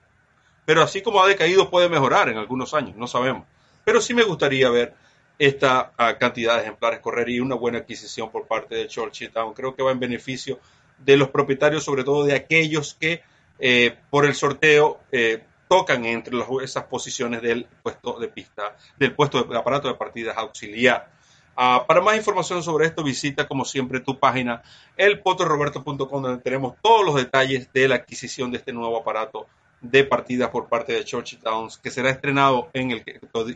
Pero 0.67 0.83
así 0.83 1.01
como 1.01 1.23
ha 1.23 1.27
decaído 1.27 1.71
puede 1.71 1.89
mejorar 1.89 2.29
en 2.29 2.37
algunos 2.37 2.75
años, 2.75 2.95
no 2.97 3.07
sabemos. 3.07 3.47
Pero 3.85 4.03
sí 4.03 4.13
me 4.13 4.23
gustaría 4.23 4.69
ver 4.69 4.95
esta 5.39 5.93
ah, 5.99 6.17
cantidad 6.19 6.57
de 6.57 6.63
ejemplares 6.63 7.01
correr 7.01 7.29
y 7.29 7.41
una 7.41 7.55
buena 7.55 7.79
adquisición 7.79 8.31
por 8.31 8.47
parte 8.47 8.75
de 8.75 8.89
Churchill 8.89 9.33
Town. 9.33 9.55
Creo 9.55 9.75
que 9.75 9.83
va 9.83 9.93
en 9.93 10.01
beneficio 10.01 10.59
de 10.99 11.17
los 11.17 11.29
propietarios, 11.29 11.85
sobre 11.85 12.05
todo 12.05 12.25
de 12.25 12.35
aquellos 12.35 12.95
que 12.95 13.23
eh, 13.59 13.97
por 14.11 14.25
el 14.25 14.35
sorteo 14.35 15.01
eh, 15.13 15.43
tocan 15.69 16.05
entre 16.05 16.37
esas 16.63 16.85
posiciones 16.85 17.43
del 17.43 17.67
puesto 17.83 18.19
de 18.19 18.29
pista, 18.29 18.77
del 18.97 19.15
puesto 19.15 19.43
de 19.45 19.59
aparato 19.59 19.89
de 19.89 19.95
partidas 19.95 20.37
auxiliar. 20.37 21.11
Ah, 21.57 21.85
para 21.87 22.01
más 22.01 22.17
información 22.17 22.63
sobre 22.63 22.87
esto, 22.87 23.05
visita 23.05 23.47
como 23.47 23.65
siempre 23.65 24.01
tu 24.01 24.19
página 24.19 24.63
elpotroroberto.com 24.97 26.23
donde 26.23 26.43
tenemos 26.43 26.75
todos 26.83 27.05
los 27.05 27.15
detalles 27.15 27.73
de 27.73 27.89
la 27.89 27.97
adquisición 27.97 28.51
de 28.51 28.59
este 28.59 28.73
nuevo 28.73 28.99
aparato 28.99 29.47
de 29.85 30.05
partidas 30.05 30.49
por 30.49 30.69
parte 30.69 30.95
de 30.95 31.05
Churchill 31.05 31.41
Downs 31.41 31.77
que 31.79 31.91
será 31.91 32.11
estrenado 32.11 32.71
en 32.73 32.91
el, 32.91 33.05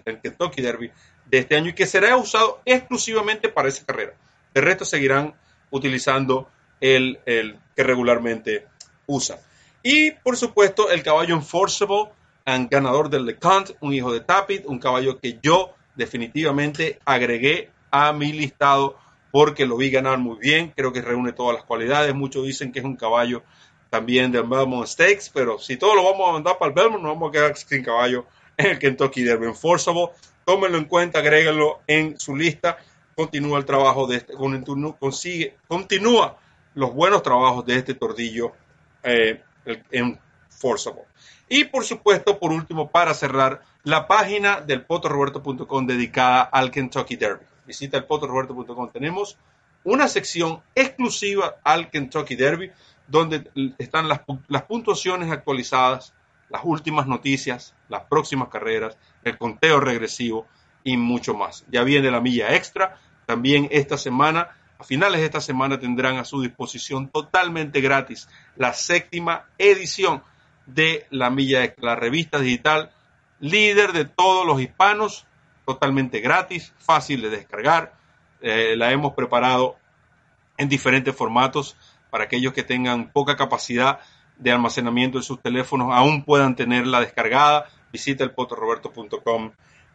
el 0.05 0.21
Kentucky 0.21 0.61
Derby 0.61 0.91
de 1.25 1.39
este 1.39 1.57
año 1.57 1.71
y 1.71 1.73
que 1.73 1.87
será 1.87 2.17
usado 2.17 2.61
exclusivamente 2.67 3.49
para 3.49 3.69
esa 3.69 3.85
carrera. 3.85 4.13
De 4.53 4.61
resto 4.61 4.85
seguirán 4.85 5.35
utilizando 5.71 6.49
el, 6.81 7.19
el 7.25 7.59
que 7.75 7.83
regularmente 7.83 8.67
usa. 9.07 9.39
Y 9.83 10.11
por 10.11 10.37
supuesto 10.37 10.91
el 10.91 11.03
caballo 11.03 11.35
Enforceable, 11.35 12.11
ganador 12.71 13.09
del 13.09 13.25
LeConte, 13.25 13.77
un 13.81 13.95
hijo 13.95 14.13
de 14.13 14.21
Tapit, 14.21 14.67
un 14.67 14.79
caballo 14.79 15.19
que 15.19 15.39
yo 15.43 15.75
definitivamente 15.97 16.99
agregué 17.07 17.71
a 17.91 18.13
mi 18.13 18.33
listado 18.33 18.99
porque 19.31 19.67
lo 19.67 19.77
vi 19.77 19.91
ganar 19.91 20.19
muy 20.19 20.39
bien, 20.39 20.73
creo 20.75 20.93
que 20.93 21.03
reúne 21.03 21.33
todas 21.33 21.55
las 21.55 21.65
cualidades, 21.65 22.15
muchos 22.15 22.45
dicen 22.45 22.73
que 22.73 22.81
es 22.81 22.85
un 22.85 22.97
caballo 22.97 23.43
también 23.91 24.31
del 24.33 24.45
Belmont 24.45 24.87
Stakes, 24.87 25.31
pero 25.33 25.59
si 25.59 25.77
todo 25.77 25.95
lo 25.95 26.05
vamos 26.05 26.29
a 26.29 26.33
mandar 26.33 26.59
para 26.59 26.69
el 26.69 26.75
Belmont, 26.75 27.03
nos 27.03 27.15
vamos 27.15 27.31
a 27.31 27.33
quedar 27.33 27.57
sin 27.57 27.83
caballo 27.83 28.27
en 28.57 28.67
el 28.67 28.79
Kentucky 28.79 29.23
Derby 29.23 29.47
Enforceable 29.47 30.11
tómenlo 30.49 30.79
en 30.79 30.87
cuenta, 30.87 31.19
agréguenlo 31.19 31.81
en 31.87 32.19
su 32.19 32.35
lista. 32.35 32.79
Continúa 33.15 33.59
el 33.59 33.67
trabajo 33.67 34.07
de 34.07 34.17
este, 34.17 34.33
consigue, 34.99 35.55
continúa 35.67 36.39
los 36.75 36.95
buenos 36.95 37.23
trabajos 37.23 37.67
de 37.67 37.77
este 37.77 37.93
tordillo 37.93 38.53
eh, 39.03 39.43
en 39.91 40.19
Forcible. 40.49 41.03
Y 41.51 41.65
por 41.65 41.85
supuesto, 41.85 42.39
por 42.39 42.51
último, 42.51 42.91
para 42.91 43.13
cerrar, 43.13 43.61
la 43.85 44.07
página 44.09 44.63
del 44.63 44.87
potoroberto.com 44.87 45.87
dedicada 45.87 46.41
al 46.45 46.71
Kentucky 46.71 47.17
Derby. 47.17 47.45
Visita 47.67 47.99
el 47.99 48.05
potoroberto.com. 48.05 48.91
Tenemos 48.91 49.37
una 49.85 50.09
sección 50.09 50.63
exclusiva 50.75 51.57
al 51.63 51.91
Kentucky 51.91 52.37
Derby 52.37 52.73
donde 53.09 53.51
están 53.79 54.09
las, 54.09 54.21
las 54.49 54.63
puntuaciones 54.63 55.31
actualizadas 55.31 56.15
las 56.49 56.63
últimas 56.65 57.07
noticias, 57.07 57.75
las 57.89 58.05
próximas 58.05 58.49
carreras, 58.49 58.97
el 59.23 59.39
conteo 59.39 59.81
regresivo 59.81 60.47
y 60.85 60.97
mucho 60.97 61.35
más. 61.35 61.65
Ya 61.71 61.83
viene 61.83 62.11
la 62.11 62.21
milla 62.21 62.55
extra. 62.55 62.99
También 63.27 63.69
esta 63.71 63.99
semana, 63.99 64.57
a 64.79 64.85
finales 64.85 65.21
de 65.21 65.27
esta 65.27 65.41
semana, 65.41 65.79
tendrán 65.79 66.17
a 66.17 66.25
su 66.25 66.41
disposición 66.41 67.09
totalmente 67.09 67.81
gratis 67.81 68.29
la 68.57 68.73
séptima 68.73 69.47
edición 69.59 70.23
de 70.67 71.07
la 71.11 71.31
milla 71.31 71.65
extra, 71.65 71.91
la 71.91 71.97
revista 71.97 72.39
digital 72.39 72.93
líder 73.41 73.93
de 73.93 74.05
todos 74.05 74.45
los 74.45 74.61
hispanos, 74.61 75.27
totalmente 75.65 76.21
gratis, 76.21 76.73
fácil 76.79 77.23
de 77.23 77.31
descargar. 77.31 77.93
Eh, 78.41 78.75
la 78.77 78.91
hemos 78.91 79.15
preparado 79.15 79.77
en 80.57 80.69
diferentes 80.69 81.15
formatos 81.15 81.77
para 82.11 82.25
aquellos 82.25 82.53
que 82.53 82.63
tengan 82.63 83.11
poca 83.11 83.37
capacidad 83.37 84.01
de 84.39 84.53
almacenamiento 84.53 85.19
en 85.19 85.25
sus 85.25 85.41
teléfonos, 85.41 85.89
aún 85.93 86.25
puedan 86.25 86.57
tenerla 86.57 87.01
descargada. 87.01 87.67
Visita 87.93 88.25
el 88.25 88.31
potroroberto.com 88.31 89.53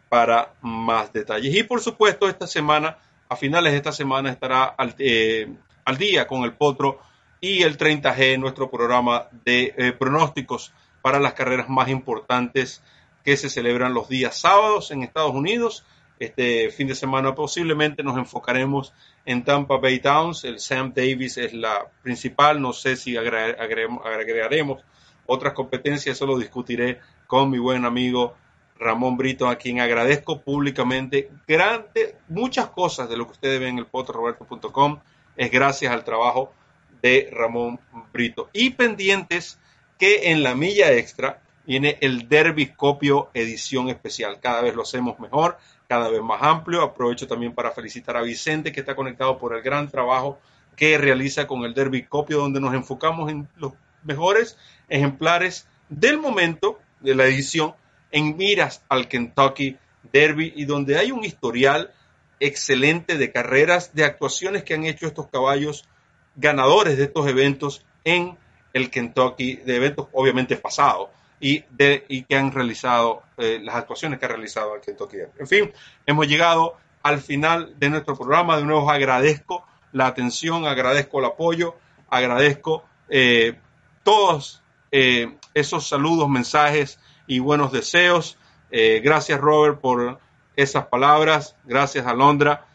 para 0.10 0.54
más 0.62 1.12
detalles. 1.14 1.56
Y 1.56 1.64
por 1.64 1.82
supuesto, 1.82 2.28
esta 2.28 2.48
semana, 2.48 2.98
a 3.30 3.36
finales 3.36 3.72
de 3.72 3.78
esta 3.78 3.92
semana, 3.92 4.30
estará 4.32 4.66
al, 4.66 4.96
eh, 5.00 5.52
día 5.98 6.28
con 6.28 6.44
el 6.44 6.54
Potro 6.54 7.00
y 7.40 7.64
el 7.64 7.78
30G, 7.78 8.38
nuestro 8.40 8.70
programa 8.70 9.28
de 9.44 9.74
eh, 9.78 9.92
pronósticos 9.92 10.74
para 11.02 11.20
las 11.20 11.34
carreras 11.34 11.68
más 11.70 11.90
importantes 11.90 12.82
que 13.24 13.38
se 13.38 13.50
celebran 13.50 13.94
los 13.94 14.08
días 14.08 14.40
sábados 14.40 14.92
en 14.92 15.04
Estados 15.04 15.34
Unidos. 15.34 15.86
Este 16.24 16.70
fin 16.70 16.88
de 16.88 16.96
semana 16.96 17.36
posiblemente 17.36 18.02
nos 18.02 18.18
enfocaremos 18.18 18.94
en 19.26 19.44
Tampa 19.44 19.76
Bay 19.76 20.00
Towns. 20.00 20.46
El 20.46 20.62
Sam 20.62 20.94
Davis 20.96 21.38
es 21.38 21.54
la 21.54 21.86
principal. 22.02 22.62
No 22.62 22.72
sé 22.72 22.96
si 22.96 23.18
agregaremos 23.18 24.82
otras 25.26 25.52
competencias. 25.52 26.16
Eso 26.16 26.26
lo 26.26 26.38
discutiré 26.38 27.02
con 27.28 27.50
mi 27.50 27.58
buen 27.58 27.84
amigo 27.84 28.36
Ramón 28.80 29.18
Brito, 29.18 29.50
a 29.50 29.58
quien 29.58 29.82
agradezco 29.82 30.40
públicamente. 30.40 31.30
Grande, 31.46 32.16
muchas 32.30 32.68
cosas 32.68 33.10
de 33.10 33.18
lo 33.18 33.26
que 33.26 33.34
ustedes 33.34 33.60
ven 33.60 33.72
en 33.72 33.80
el 33.80 33.86
potroberto.com 33.86 35.00
es 35.36 35.52
gracias 35.52 35.92
al 35.92 36.06
trabajo 36.06 36.54
de 37.02 37.30
Ramón 37.34 37.82
Brito. 38.14 38.50
Y 38.54 38.70
pendientes 38.70 39.60
que 40.00 40.32
en 40.32 40.42
la 40.42 40.56
milla 40.56 40.94
extra 40.94 41.42
viene 41.66 41.98
el 42.00 42.30
Derby 42.30 42.68
Copio 42.68 43.30
edición 43.34 43.90
especial. 43.90 44.40
Cada 44.40 44.62
vez 44.62 44.74
lo 44.74 44.84
hacemos 44.84 45.20
mejor, 45.20 45.58
cada 45.88 46.10
vez 46.10 46.22
más 46.22 46.42
amplio. 46.42 46.82
Aprovecho 46.82 47.28
también 47.28 47.54
para 47.54 47.72
felicitar 47.72 48.18
a 48.18 48.22
Vicente 48.22 48.72
que 48.72 48.80
está 48.80 48.96
conectado 48.96 49.38
por 49.38 49.56
el 49.56 49.62
gran 49.62 49.90
trabajo 49.90 50.40
que 50.76 50.98
realiza 50.98 51.48
con 51.48 51.64
el 51.64 51.74
Derby 51.74 52.04
Copio, 52.04 52.40
donde 52.40 52.60
nos 52.60 52.74
enfocamos 52.74 53.32
en 53.32 53.48
los 53.58 53.74
mejores 54.04 54.58
ejemplares 54.90 55.68
del 55.90 56.18
momento 56.18 56.80
de 57.00 57.16
la 57.16 57.26
edición 57.26 57.74
en 58.12 58.38
miras 58.38 58.84
al 58.90 59.08
Kentucky 59.08 59.78
Derby 60.12 60.54
y 60.56 60.66
donde 60.66 60.98
hay 60.98 61.12
un 61.12 61.24
historial 61.24 61.92
excelente 62.40 63.18
de 63.18 63.32
carreras, 63.32 63.94
de 63.94 64.04
actuaciones 64.04 64.64
que 64.64 64.74
han 64.74 64.86
hecho 64.86 65.08
estos 65.08 65.28
caballos 65.28 65.88
ganadores 66.36 66.98
de 66.98 67.04
estos 67.04 67.28
eventos 67.28 67.86
en 68.04 68.38
el 68.74 68.90
Kentucky, 68.90 69.56
de 69.58 69.76
eventos 69.76 70.08
obviamente 70.12 70.56
pasados 70.56 71.10
y, 71.40 71.66
de, 71.72 72.06
y 72.08 72.24
que 72.24 72.38
han 72.38 72.52
realizado, 72.52 73.24
eh, 73.38 73.60
las 73.62 73.76
actuaciones 73.76 74.20
que 74.20 74.26
ha 74.26 74.30
realizado 74.30 74.76
el 74.76 74.82
Kentucky 74.82 75.18
Derby. 75.18 75.34
En 75.40 75.48
fin, 75.48 75.74
hemos 76.06 76.28
llegado 76.28 76.78
al 77.02 77.20
final 77.20 77.76
de 77.78 77.90
nuestro 77.90 78.16
programa. 78.16 78.58
De 78.58 78.64
nuevo 78.64 78.90
agradezco 78.90 79.66
la 79.92 80.08
atención, 80.08 80.66
agradezco 80.66 81.20
el 81.20 81.26
apoyo, 81.26 81.76
agradezco 82.10 82.86
eh, 83.10 83.60
todos 84.04 84.62
eh, 84.92 85.36
esos 85.54 85.88
saludos, 85.88 86.30
mensajes 86.30 87.00
y 87.28 87.40
buenos 87.40 87.72
deseos. 87.72 88.38
Gracias 88.72 89.40
Robert 89.40 89.80
por 89.80 90.20
esas 90.56 90.88
palabras, 90.88 91.56
gracias 91.64 92.08
Alondra 92.08 92.66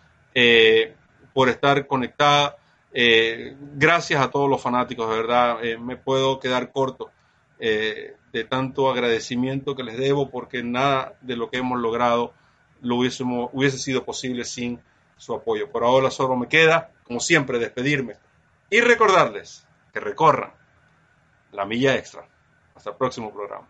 por 1.33 1.49
estar 1.49 1.89
conectada, 1.89 2.57
gracias 3.75 4.23
a 4.23 4.31
todos 4.31 4.49
los 4.49 4.63
fanáticos, 4.63 5.11
de 5.11 5.17
verdad, 5.17 5.59
me 5.81 5.97
puedo 5.97 6.39
quedar 6.39 6.71
corto 6.71 7.11
de 8.33 8.45
tanto 8.45 8.91
agradecimiento 8.91 9.75
que 9.75 9.83
les 9.83 9.97
debo 9.97 10.31
porque 10.31 10.63
nada 10.63 11.17
de 11.21 11.37
lo 11.37 11.51
que 11.51 11.59
hemos 11.59 11.81
logrado 11.81 12.35
lo 12.81 12.97
hubiésemos, 12.97 13.51
hubiese 13.53 13.79
sido 13.79 14.05
posible 14.05 14.45
sin 14.45 14.81
su 15.17 15.35
apoyo. 15.35 15.71
Por 15.71 15.85
ahora 15.85 16.11
solo 16.11 16.37
me 16.37 16.49
queda, 16.49 16.91
como 17.05 17.21
siempre, 17.21 17.59
despedirme 17.59 18.17
y 18.71 18.81
recordarles 18.81 19.67
que 19.93 20.01
recorran 20.01 20.53
la 21.53 21.65
milla 21.65 21.97
extra. 21.97 22.27
Hasta 22.75 22.91
el 22.91 22.97
próximo 22.97 23.33
programa. 23.33 23.67